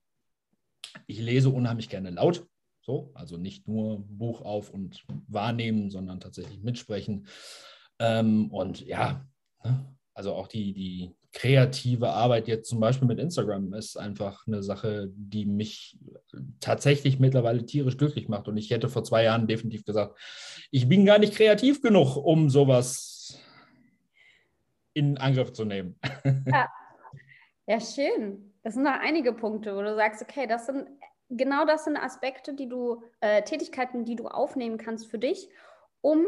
Ich 1.07 1.21
lese 1.21 1.49
unheimlich 1.49 1.89
gerne 1.89 2.11
laut, 2.11 2.47
so, 2.83 3.13
also 3.15 3.39
nicht 3.39 3.67
nur 3.67 4.05
Buch 4.07 4.43
auf 4.43 4.69
und 4.69 5.03
wahrnehmen, 5.27 5.91
sondern 5.91 6.21
tatsächlich 6.21 6.63
mitsprechen. 6.63 7.27
Ähm, 7.99 8.51
und 8.51 8.85
ja, 8.85 9.27
ne, 9.65 9.97
also 10.13 10.35
auch 10.35 10.49
die, 10.49 10.75
die 10.75 11.17
kreative 11.35 12.09
Arbeit 12.09 12.49
jetzt 12.49 12.69
zum 12.69 12.81
Beispiel 12.81 13.09
mit 13.09 13.19
Instagram 13.19 13.75
ist 13.75 13.97
einfach 13.97 14.47
eine 14.47 14.63
Sache, 14.63 15.11
die 15.15 15.45
mich 15.45 15.99
tatsächlich 16.61 17.19
mittlerweile 17.19 17.67
tierisch 17.67 17.97
glücklich 17.97 18.29
macht. 18.29 18.49
Und 18.49 18.57
ich 18.57 18.71
hätte 18.71 18.89
vor 18.89 19.05
zwei 19.05 19.25
Jahren 19.25 19.47
definitiv 19.47 19.85
gesagt, 19.85 20.19
ich 20.71 20.89
bin 20.89 21.05
gar 21.05 21.19
nicht 21.19 21.35
kreativ 21.35 21.83
genug, 21.83 22.17
um 22.17 22.49
sowas 22.49 23.39
in 24.95 25.19
Angriff 25.19 25.53
zu 25.53 25.65
nehmen. 25.65 25.99
Ja, 26.47 26.69
ja 27.67 27.81
schön. 27.81 28.53
Das 28.63 28.75
sind 28.75 28.85
noch 28.85 28.99
einige 29.01 29.33
Punkte, 29.33 29.75
wo 29.75 29.83
du 29.83 29.95
sagst, 29.95 30.23
okay, 30.23 30.47
das 30.47 30.67
sind 30.67 30.87
genau 31.31 31.65
das 31.65 31.85
sind 31.85 31.97
Aspekte, 31.97 32.55
die 32.55 32.69
du, 32.69 33.03
äh, 33.21 33.43
Tätigkeiten, 33.43 34.05
die 34.05 34.17
du 34.17 34.29
aufnehmen 34.29 34.79
kannst 34.79 35.11
für 35.11 35.19
dich, 35.19 35.49
um 36.01 36.25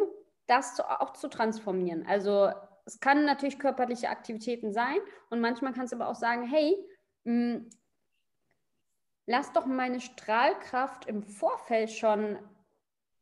das 0.47 0.75
zu, 0.75 0.85
auch 0.85 1.12
zu 1.12 1.29
transformieren. 1.29 2.05
Also 2.07 2.51
es 2.87 3.01
kann 3.01 3.25
natürlich 3.25 3.59
körperliche 3.59 4.09
Aktivitäten 4.09 4.72
sein 4.72 4.99
und 5.29 5.40
manchmal 5.40 5.72
kannst 5.72 5.92
du 5.92 5.96
aber 5.96 6.09
auch 6.09 6.14
sagen, 6.14 6.49
hey, 6.49 6.77
mh, 7.25 7.55
hm, 7.55 7.70
lass 9.27 9.53
doch 9.53 9.66
meine 9.66 10.01
Strahlkraft 10.01 11.07
im 11.07 11.22
Vorfeld 11.22 11.90
schon 11.90 12.38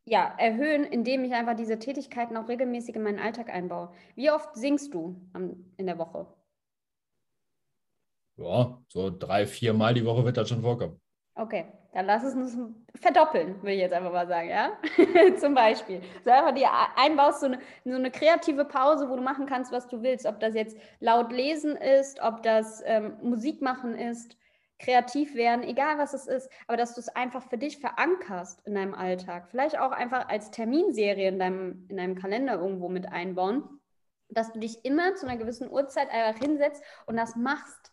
ja, 0.06 0.34
erhöhen, 0.38 0.84
indem 0.84 1.24
ich 1.24 1.32
einfach 1.32 1.56
diese 1.56 1.78
Tätigkeiten 1.78 2.36
auch 2.36 2.48
regelmäßig 2.48 2.94
in 2.94 3.02
meinen 3.02 3.18
Alltag 3.18 3.48
einbaue. 3.48 3.90
Wie 4.14 4.30
oft 4.30 4.54
singst 4.54 4.92
du 4.92 5.18
in 5.32 5.86
der 5.86 5.98
Woche? 5.98 6.26
Ja, 8.36 8.82
so 8.88 9.10
drei, 9.16 9.46
vier 9.46 9.72
Mal 9.72 9.94
die 9.94 10.04
Woche 10.04 10.24
wird 10.24 10.36
das 10.36 10.48
schon 10.50 10.60
vorkommen. 10.60 11.00
Okay, 11.36 11.72
dann 11.94 12.06
lass 12.06 12.24
es 12.24 12.34
uns 12.34 12.58
verdoppeln, 13.00 13.62
will 13.62 13.74
ich 13.74 13.80
jetzt 13.80 13.92
einfach 13.92 14.12
mal 14.12 14.26
sagen, 14.26 14.48
ja? 14.48 14.72
Zum 15.38 15.54
Beispiel. 15.54 16.02
So 16.24 16.30
einfach 16.30 16.52
dir 16.52 16.68
einbaust, 16.96 17.40
so 17.40 17.46
eine, 17.46 17.60
so 17.84 17.94
eine 17.94 18.10
kreative 18.10 18.64
Pause, 18.64 19.08
wo 19.08 19.14
du 19.14 19.22
machen 19.22 19.46
kannst, 19.46 19.70
was 19.70 19.86
du 19.86 20.02
willst. 20.02 20.26
Ob 20.26 20.40
das 20.40 20.54
jetzt 20.54 20.76
laut 20.98 21.30
lesen 21.30 21.76
ist, 21.76 22.20
ob 22.20 22.42
das 22.42 22.82
ähm, 22.84 23.16
Musik 23.22 23.62
machen 23.62 23.94
ist, 23.96 24.36
kreativ 24.80 25.36
werden, 25.36 25.62
egal 25.62 25.96
was 25.98 26.14
es 26.14 26.26
ist, 26.26 26.50
aber 26.66 26.76
dass 26.76 26.94
du 26.94 27.00
es 27.00 27.08
einfach 27.08 27.48
für 27.48 27.58
dich 27.58 27.78
verankerst 27.78 28.66
in 28.66 28.74
deinem 28.74 28.94
Alltag. 28.94 29.48
Vielleicht 29.48 29.78
auch 29.78 29.92
einfach 29.92 30.28
als 30.28 30.50
Terminserie 30.50 31.28
in 31.28 31.38
deinem, 31.38 31.86
in 31.88 31.96
deinem 31.96 32.16
Kalender 32.16 32.54
irgendwo 32.54 32.88
mit 32.88 33.10
einbauen, 33.10 33.80
dass 34.28 34.52
du 34.52 34.58
dich 34.58 34.84
immer 34.84 35.14
zu 35.14 35.26
einer 35.26 35.38
gewissen 35.38 35.70
Uhrzeit 35.70 36.10
einfach 36.10 36.40
hinsetzt 36.40 36.82
und 37.06 37.16
das 37.16 37.36
machst. 37.36 37.92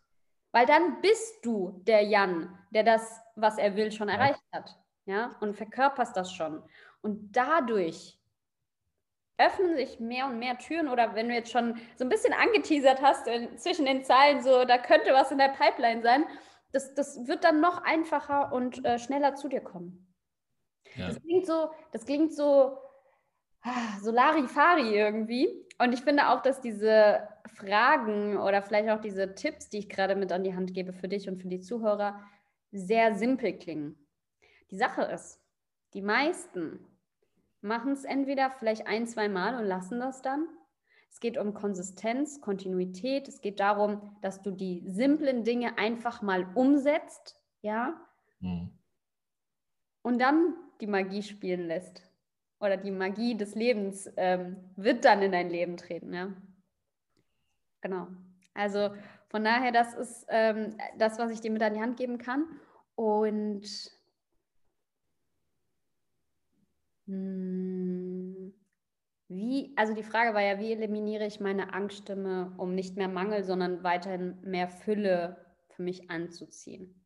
Weil 0.51 0.65
dann 0.65 1.01
bist 1.01 1.45
du 1.45 1.81
der 1.85 2.03
Jan, 2.03 2.57
der 2.71 2.83
das 2.83 3.21
was 3.41 3.57
er 3.57 3.75
will, 3.75 3.91
schon 3.91 4.09
erreicht 4.09 4.41
hat. 4.51 4.77
Ja, 5.05 5.35
und 5.41 5.55
verkörperst 5.55 6.15
das 6.15 6.31
schon. 6.31 6.63
Und 7.01 7.31
dadurch 7.35 8.19
öffnen 9.37 9.75
sich 9.75 9.99
mehr 9.99 10.27
und 10.27 10.39
mehr 10.39 10.57
Türen 10.57 10.87
oder 10.87 11.15
wenn 11.15 11.27
du 11.27 11.33
jetzt 11.33 11.51
schon 11.51 11.79
so 11.95 12.05
ein 12.05 12.09
bisschen 12.09 12.33
angeteasert 12.33 13.01
hast 13.01 13.27
in, 13.27 13.57
zwischen 13.57 13.85
den 13.85 14.03
Zeilen, 14.03 14.43
so 14.43 14.65
da 14.65 14.77
könnte 14.77 15.13
was 15.13 15.31
in 15.31 15.39
der 15.39 15.49
Pipeline 15.49 16.03
sein, 16.03 16.25
das, 16.71 16.93
das 16.93 17.27
wird 17.27 17.43
dann 17.43 17.59
noch 17.59 17.83
einfacher 17.83 18.53
und 18.53 18.85
äh, 18.85 18.99
schneller 18.99 19.35
zu 19.35 19.49
dir 19.49 19.61
kommen. 19.61 20.13
Ja. 20.95 21.07
Das 21.07 21.21
klingt 21.21 21.45
so, 21.45 21.71
das 21.91 22.05
klingt 22.05 22.33
so, 22.33 22.77
ah, 23.61 23.99
so 24.01 24.11
Larifari 24.11 24.95
irgendwie. 24.95 25.49
Und 25.79 25.93
ich 25.93 26.01
finde 26.01 26.29
auch, 26.29 26.41
dass 26.41 26.61
diese 26.61 27.27
Fragen 27.55 28.37
oder 28.37 28.61
vielleicht 28.61 28.89
auch 28.89 29.01
diese 29.01 29.33
Tipps, 29.33 29.69
die 29.69 29.79
ich 29.79 29.89
gerade 29.89 30.15
mit 30.15 30.31
an 30.31 30.43
die 30.43 30.55
Hand 30.55 30.73
gebe 30.73 30.93
für 30.93 31.07
dich 31.07 31.27
und 31.27 31.41
für 31.41 31.47
die 31.47 31.59
Zuhörer, 31.59 32.21
sehr 32.71 33.15
simpel 33.15 33.57
klingen. 33.57 33.95
Die 34.71 34.77
Sache 34.77 35.03
ist, 35.03 35.39
die 35.93 36.01
meisten 36.01 36.79
machen 37.61 37.91
es 37.93 38.03
entweder 38.03 38.51
vielleicht 38.51 38.87
ein, 38.87 39.05
zwei 39.07 39.29
Mal 39.29 39.55
und 39.55 39.65
lassen 39.65 39.99
das 39.99 40.21
dann. 40.21 40.47
Es 41.09 41.19
geht 41.19 41.37
um 41.37 41.53
Konsistenz, 41.53 42.39
Kontinuität. 42.39 43.27
Es 43.27 43.41
geht 43.41 43.59
darum, 43.59 44.15
dass 44.21 44.41
du 44.41 44.51
die 44.51 44.83
simplen 44.87 45.43
Dinge 45.43 45.77
einfach 45.77 46.21
mal 46.21 46.47
umsetzt, 46.55 47.37
ja, 47.61 47.99
mhm. 48.39 48.71
und 50.01 50.19
dann 50.19 50.55
die 50.79 50.87
Magie 50.87 51.21
spielen 51.21 51.67
lässt. 51.67 52.09
Oder 52.59 52.77
die 52.77 52.91
Magie 52.91 53.35
des 53.35 53.55
Lebens 53.55 54.09
ähm, 54.17 54.55
wird 54.75 55.03
dann 55.03 55.21
in 55.21 55.31
dein 55.31 55.49
Leben 55.49 55.77
treten, 55.77 56.13
ja. 56.13 56.31
Genau. 57.81 58.07
Also 58.53 58.93
von 59.31 59.45
daher, 59.45 59.71
das 59.71 59.93
ist 59.93 60.25
ähm, 60.27 60.75
das, 60.97 61.17
was 61.17 61.31
ich 61.31 61.39
dir 61.39 61.51
mit 61.51 61.63
an 61.63 61.73
die 61.73 61.79
Hand 61.79 61.95
geben 61.95 62.17
kann. 62.17 62.45
Und 62.95 63.63
mh, 67.05 67.15
hm, 67.15 68.53
wie, 69.29 69.73
also 69.77 69.93
die 69.93 70.03
Frage 70.03 70.33
war 70.33 70.41
ja, 70.41 70.59
wie 70.59 70.73
eliminiere 70.73 71.25
ich 71.25 71.39
meine 71.39 71.73
Angststimme, 71.73 72.53
um 72.57 72.75
nicht 72.75 72.97
mehr 72.97 73.07
Mangel, 73.07 73.45
sondern 73.45 73.81
weiterhin 73.85 74.37
mehr 74.41 74.67
Fülle 74.67 75.45
für 75.69 75.83
mich 75.83 76.09
anzuziehen? 76.09 77.01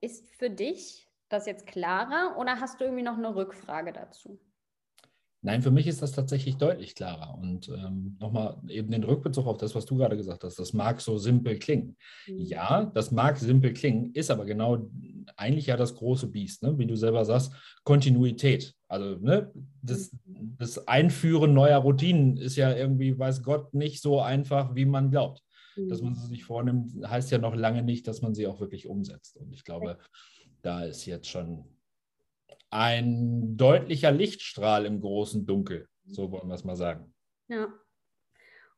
Ist 0.00 0.28
für 0.34 0.50
dich 0.50 1.08
das 1.28 1.46
jetzt 1.46 1.68
klarer 1.68 2.36
oder 2.38 2.60
hast 2.60 2.80
du 2.80 2.84
irgendwie 2.84 3.04
noch 3.04 3.16
eine 3.16 3.36
Rückfrage 3.36 3.92
dazu? 3.92 4.40
Nein, 5.46 5.62
für 5.62 5.70
mich 5.70 5.86
ist 5.86 6.02
das 6.02 6.10
tatsächlich 6.10 6.56
deutlich 6.56 6.96
klarer. 6.96 7.38
Und 7.38 7.68
ähm, 7.68 8.16
nochmal 8.18 8.56
eben 8.66 8.90
den 8.90 9.04
Rückbezug 9.04 9.46
auf 9.46 9.58
das, 9.58 9.76
was 9.76 9.86
du 9.86 9.96
gerade 9.96 10.16
gesagt 10.16 10.42
hast. 10.42 10.58
Das 10.58 10.72
mag 10.72 11.00
so 11.00 11.18
simpel 11.18 11.56
klingen. 11.56 11.96
Mhm. 12.26 12.40
Ja, 12.40 12.86
das 12.86 13.12
mag 13.12 13.38
simpel 13.38 13.72
klingen, 13.72 14.10
ist 14.12 14.32
aber 14.32 14.44
genau 14.44 14.90
eigentlich 15.36 15.66
ja 15.66 15.76
das 15.76 15.94
große 15.94 16.26
Biest, 16.26 16.64
ne? 16.64 16.76
wie 16.78 16.86
du 16.86 16.96
selber 16.96 17.24
sagst, 17.24 17.52
Kontinuität. 17.84 18.74
Also 18.88 19.20
ne, 19.20 19.52
das, 19.82 20.10
mhm. 20.24 20.56
das 20.58 20.88
Einführen 20.88 21.54
neuer 21.54 21.78
Routinen 21.78 22.38
ist 22.38 22.56
ja 22.56 22.74
irgendwie, 22.74 23.16
weiß 23.16 23.44
Gott, 23.44 23.72
nicht 23.72 24.02
so 24.02 24.20
einfach, 24.20 24.74
wie 24.74 24.84
man 24.84 25.12
glaubt. 25.12 25.44
Dass 25.76 26.02
man 26.02 26.14
mhm. 26.14 26.16
sie 26.16 26.26
sich 26.26 26.42
vornimmt, 26.42 27.08
heißt 27.08 27.30
ja 27.30 27.38
noch 27.38 27.54
lange 27.54 27.84
nicht, 27.84 28.08
dass 28.08 28.20
man 28.20 28.34
sie 28.34 28.48
auch 28.48 28.58
wirklich 28.58 28.88
umsetzt. 28.88 29.36
Und 29.36 29.52
ich 29.52 29.62
glaube, 29.62 29.98
da 30.62 30.82
ist 30.82 31.06
jetzt 31.06 31.28
schon 31.28 31.66
ein 32.76 33.56
deutlicher 33.56 34.10
Lichtstrahl 34.10 34.84
im 34.84 35.00
großen 35.00 35.46
Dunkel, 35.46 35.88
so 36.04 36.30
wollen 36.30 36.48
wir 36.48 36.54
es 36.54 36.64
mal 36.64 36.76
sagen. 36.76 37.14
Ja. 37.48 37.68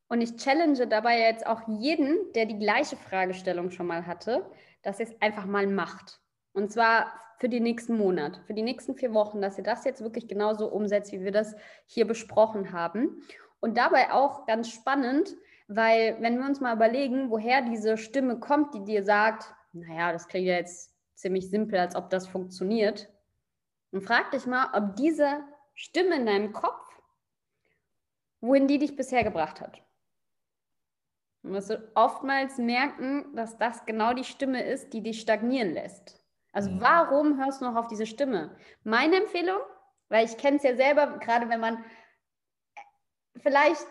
Und 0.08 0.20
ich 0.20 0.36
challenge 0.36 0.86
dabei 0.86 1.18
jetzt 1.18 1.46
auch 1.46 1.62
jeden, 1.80 2.32
der 2.34 2.46
die 2.46 2.58
gleiche 2.58 2.96
Fragestellung 2.96 3.70
schon 3.70 3.86
mal 3.86 4.06
hatte, 4.06 4.48
dass 4.82 5.00
ihr 5.00 5.06
es 5.06 5.20
einfach 5.20 5.46
mal 5.46 5.66
macht. 5.66 6.20
Und 6.52 6.72
zwar 6.72 7.12
für 7.38 7.48
den 7.48 7.64
nächsten 7.64 7.96
Monat, 7.96 8.40
für 8.46 8.54
die 8.54 8.62
nächsten 8.62 8.94
vier 8.94 9.12
Wochen, 9.14 9.42
dass 9.42 9.58
ihr 9.58 9.64
das 9.64 9.84
jetzt 9.84 10.00
wirklich 10.00 10.28
genauso 10.28 10.68
umsetzt, 10.68 11.12
wie 11.12 11.24
wir 11.24 11.32
das 11.32 11.56
hier 11.86 12.06
besprochen 12.06 12.72
haben. 12.72 13.22
Und 13.60 13.76
dabei 13.76 14.12
auch 14.12 14.46
ganz 14.46 14.70
spannend, 14.70 15.36
weil 15.66 16.16
wenn 16.20 16.38
wir 16.38 16.46
uns 16.46 16.60
mal 16.60 16.76
überlegen, 16.76 17.30
woher 17.30 17.62
diese 17.62 17.98
Stimme 17.98 18.38
kommt, 18.38 18.74
die 18.74 18.84
dir 18.84 19.02
sagt, 19.02 19.52
naja, 19.72 20.12
das 20.12 20.28
klingt 20.28 20.46
ja 20.46 20.54
jetzt 20.54 20.94
ziemlich 21.14 21.50
simpel, 21.50 21.80
als 21.80 21.96
ob 21.96 22.10
das 22.10 22.28
funktioniert, 22.28 23.08
und 23.92 24.02
frag 24.02 24.30
dich 24.30 24.46
mal, 24.46 24.70
ob 24.74 24.96
diese 24.96 25.44
Stimme 25.74 26.16
in 26.16 26.26
deinem 26.26 26.52
Kopf, 26.52 26.84
wohin 28.40 28.66
die 28.66 28.78
dich 28.78 28.96
bisher 28.96 29.24
gebracht 29.24 29.60
hat. 29.60 29.82
Du 31.42 31.50
wirst 31.50 31.76
oftmals 31.94 32.58
merken, 32.58 33.34
dass 33.34 33.56
das 33.58 33.86
genau 33.86 34.12
die 34.12 34.24
Stimme 34.24 34.64
ist, 34.64 34.92
die 34.92 35.02
dich 35.02 35.20
stagnieren 35.20 35.72
lässt. 35.72 36.20
Also 36.52 36.70
mhm. 36.70 36.80
warum 36.80 37.42
hörst 37.42 37.60
du 37.60 37.66
noch 37.66 37.76
auf 37.76 37.86
diese 37.86 38.06
Stimme? 38.06 38.56
Meine 38.82 39.16
Empfehlung, 39.16 39.60
weil 40.08 40.26
ich 40.26 40.36
kenne 40.36 40.56
es 40.56 40.62
ja 40.62 40.74
selber, 40.76 41.18
gerade 41.18 41.48
wenn 41.48 41.60
man 41.60 41.84
vielleicht 43.36 43.86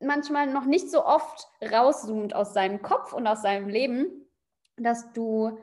manchmal 0.00 0.46
noch 0.46 0.64
nicht 0.64 0.90
so 0.90 1.04
oft 1.04 1.48
rauszoomt 1.60 2.34
aus 2.34 2.54
seinem 2.54 2.82
Kopf 2.82 3.12
und 3.12 3.26
aus 3.26 3.42
seinem 3.42 3.68
Leben, 3.68 4.28
dass 4.76 5.12
du 5.12 5.58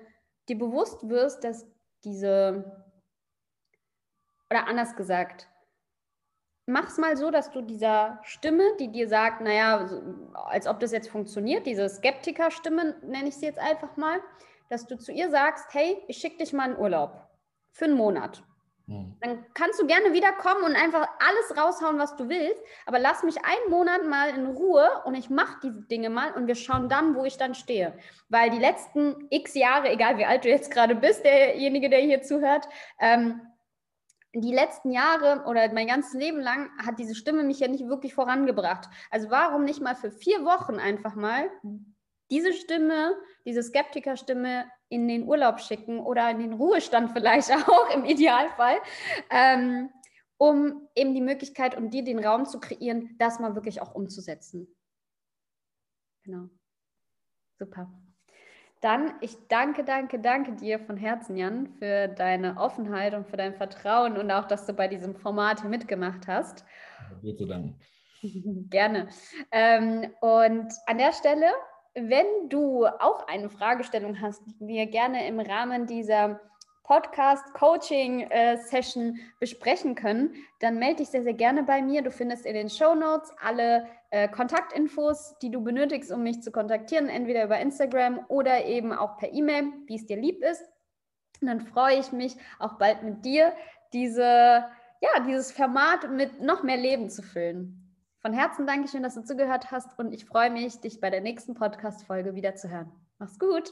dir 0.49 0.57
bewusst 0.57 1.07
wirst, 1.07 1.43
dass 1.43 1.65
diese 2.03 2.88
oder 4.49 4.67
anders 4.67 4.95
gesagt, 4.95 5.47
mach 6.65 6.87
es 6.87 6.97
mal 6.97 7.17
so, 7.17 7.31
dass 7.31 7.51
du 7.51 7.61
dieser 7.61 8.19
Stimme, 8.23 8.63
die 8.79 8.91
dir 8.91 9.07
sagt, 9.07 9.41
naja, 9.41 9.89
als 10.33 10.67
ob 10.67 10.79
das 10.79 10.91
jetzt 10.91 11.09
funktioniert, 11.09 11.65
diese 11.65 11.89
Skeptiker-Stimme, 11.89 12.95
nenne 13.01 13.29
ich 13.29 13.35
sie 13.35 13.45
jetzt 13.45 13.59
einfach 13.59 13.97
mal, 13.97 14.21
dass 14.69 14.85
du 14.85 14.97
zu 14.97 15.11
ihr 15.11 15.29
sagst, 15.29 15.65
hey, 15.73 15.97
ich 16.07 16.17
schicke 16.17 16.37
dich 16.37 16.53
mal 16.53 16.71
in 16.71 16.77
Urlaub 16.77 17.27
für 17.71 17.85
einen 17.85 17.95
Monat. 17.95 18.43
Hm. 18.87 19.15
Dann 19.21 19.45
kannst 19.53 19.79
du 19.79 19.87
gerne 19.87 20.13
wiederkommen 20.13 20.63
und 20.63 20.75
einfach 20.75 21.07
alles 21.19 21.57
raushauen, 21.57 21.99
was 21.99 22.15
du 22.15 22.29
willst, 22.29 22.61
aber 22.85 22.99
lass 22.99 23.23
mich 23.23 23.37
einen 23.43 23.69
Monat 23.69 24.05
mal 24.05 24.29
in 24.29 24.47
Ruhe 24.47 24.87
und 25.05 25.15
ich 25.15 25.29
mache 25.29 25.59
diese 25.63 25.81
Dinge 25.83 26.09
mal 26.09 26.33
und 26.33 26.47
wir 26.47 26.55
schauen 26.55 26.89
dann, 26.89 27.15
wo 27.15 27.25
ich 27.25 27.37
dann 27.37 27.55
stehe. 27.55 27.97
Weil 28.29 28.49
die 28.49 28.59
letzten 28.59 29.27
x 29.29 29.53
Jahre, 29.53 29.89
egal 29.89 30.17
wie 30.17 30.25
alt 30.25 30.43
du 30.43 30.49
jetzt 30.49 30.71
gerade 30.71 30.95
bist, 30.95 31.23
derjenige, 31.23 31.89
der 31.89 31.99
hier 31.99 32.21
zuhört, 32.21 32.67
ähm, 32.99 33.41
die 34.33 34.53
letzten 34.53 34.91
Jahre 34.91 35.43
oder 35.47 35.71
mein 35.73 35.87
ganzes 35.87 36.13
Leben 36.13 36.39
lang 36.39 36.69
hat 36.85 36.99
diese 36.99 37.15
Stimme 37.15 37.43
mich 37.43 37.59
ja 37.59 37.67
nicht 37.67 37.87
wirklich 37.87 38.13
vorangebracht. 38.13 38.87
Also 39.09 39.29
warum 39.29 39.63
nicht 39.63 39.81
mal 39.81 39.95
für 39.95 40.11
vier 40.11 40.45
Wochen 40.45 40.75
einfach 40.75 41.15
mal 41.15 41.49
diese 42.29 42.53
Stimme, 42.53 43.15
diese 43.45 43.63
Skeptikerstimme 43.63 44.69
in 44.89 45.07
den 45.07 45.27
Urlaub 45.27 45.59
schicken 45.59 45.99
oder 45.99 46.29
in 46.29 46.39
den 46.39 46.53
Ruhestand 46.53 47.11
vielleicht 47.11 47.51
auch 47.67 47.89
im 47.93 48.05
Idealfall, 48.05 48.77
ähm, 49.31 49.89
um 50.37 50.87
eben 50.95 51.13
die 51.13 51.21
Möglichkeit 51.21 51.75
und 51.75 51.91
dir 51.91 52.03
den 52.03 52.23
Raum 52.23 52.45
zu 52.45 52.59
kreieren, 52.59 53.15
das 53.17 53.39
mal 53.39 53.55
wirklich 53.55 53.81
auch 53.81 53.95
umzusetzen. 53.95 54.73
Genau. 56.23 56.49
Super. 57.57 57.91
Dann, 58.81 59.13
ich 59.19 59.35
danke, 59.49 59.83
danke, 59.83 60.19
danke 60.19 60.53
dir 60.53 60.79
von 60.79 60.95
Herzen, 60.95 61.35
Jan, 61.35 61.67
für 61.79 62.07
deine 62.07 62.55
Offenheit 62.57 63.13
und 63.13 63.27
für 63.27 63.35
dein 63.35 63.53
Vertrauen 63.53 64.17
und 64.17 64.31
auch, 64.31 64.45
dass 64.45 64.65
du 64.65 64.73
bei 64.73 64.87
diesem 64.87 65.15
Format 65.15 65.61
hier 65.61 65.69
mitgemacht 65.69 66.27
hast. 66.27 66.63
Zu 67.21 67.45
danken. 67.45 67.79
Gerne. 68.69 69.09
Ähm, 69.51 70.13
und 70.21 70.71
an 70.85 70.97
der 70.97 71.11
Stelle, 71.11 71.47
wenn 71.93 72.49
du 72.49 72.85
auch 72.85 73.27
eine 73.27 73.49
Fragestellung 73.49 74.21
hast, 74.21 74.41
die 74.45 74.67
wir 74.67 74.85
gerne 74.85 75.27
im 75.27 75.39
Rahmen 75.39 75.85
dieser 75.85 76.39
Podcast-Coaching-Session 76.89 79.15
äh, 79.15 79.19
besprechen 79.39 79.93
können, 79.93 80.33
dann 80.59 80.79
melde 80.79 80.97
dich 80.97 81.09
sehr, 81.09 81.21
sehr 81.21 81.35
gerne 81.35 81.61
bei 81.61 81.83
mir. 81.83 82.01
Du 82.01 82.09
findest 82.09 82.47
in 82.47 82.55
den 82.55 82.69
Show 82.69 82.95
Notes 82.95 83.31
alle 83.39 83.85
äh, 84.09 84.27
Kontaktinfos, 84.27 85.37
die 85.39 85.51
du 85.51 85.63
benötigst, 85.63 86.11
um 86.11 86.23
mich 86.23 86.41
zu 86.41 86.51
kontaktieren, 86.51 87.07
entweder 87.07 87.45
über 87.45 87.59
Instagram 87.59 88.25
oder 88.27 88.65
eben 88.65 88.91
auch 88.91 89.17
per 89.17 89.31
E-Mail, 89.31 89.65
wie 89.85 89.97
es 89.97 90.07
dir 90.07 90.17
lieb 90.17 90.43
ist. 90.43 90.63
Und 91.39 91.47
dann 91.47 91.61
freue 91.61 91.99
ich 91.99 92.11
mich 92.11 92.35
auch 92.57 92.79
bald 92.79 93.03
mit 93.03 93.23
dir, 93.23 93.53
diese, 93.93 94.23
ja, 94.23 95.19
dieses 95.27 95.51
Format 95.51 96.09
mit 96.09 96.41
noch 96.41 96.63
mehr 96.63 96.77
Leben 96.77 97.11
zu 97.11 97.21
füllen. 97.21 97.95
Von 98.21 98.33
Herzen 98.33 98.65
danke 98.65 98.87
schön, 98.89 99.03
dass 99.03 99.13
du 99.13 99.23
zugehört 99.23 99.69
hast 99.71 99.99
und 99.99 100.11
ich 100.11 100.25
freue 100.25 100.49
mich, 100.49 100.81
dich 100.81 100.99
bei 100.99 101.11
der 101.11 101.21
nächsten 101.21 101.53
Podcast-Folge 101.53 102.33
wieder 102.33 102.55
zu 102.55 102.69
hören. 102.69 102.91
Mach's 103.19 103.37
gut! 103.37 103.71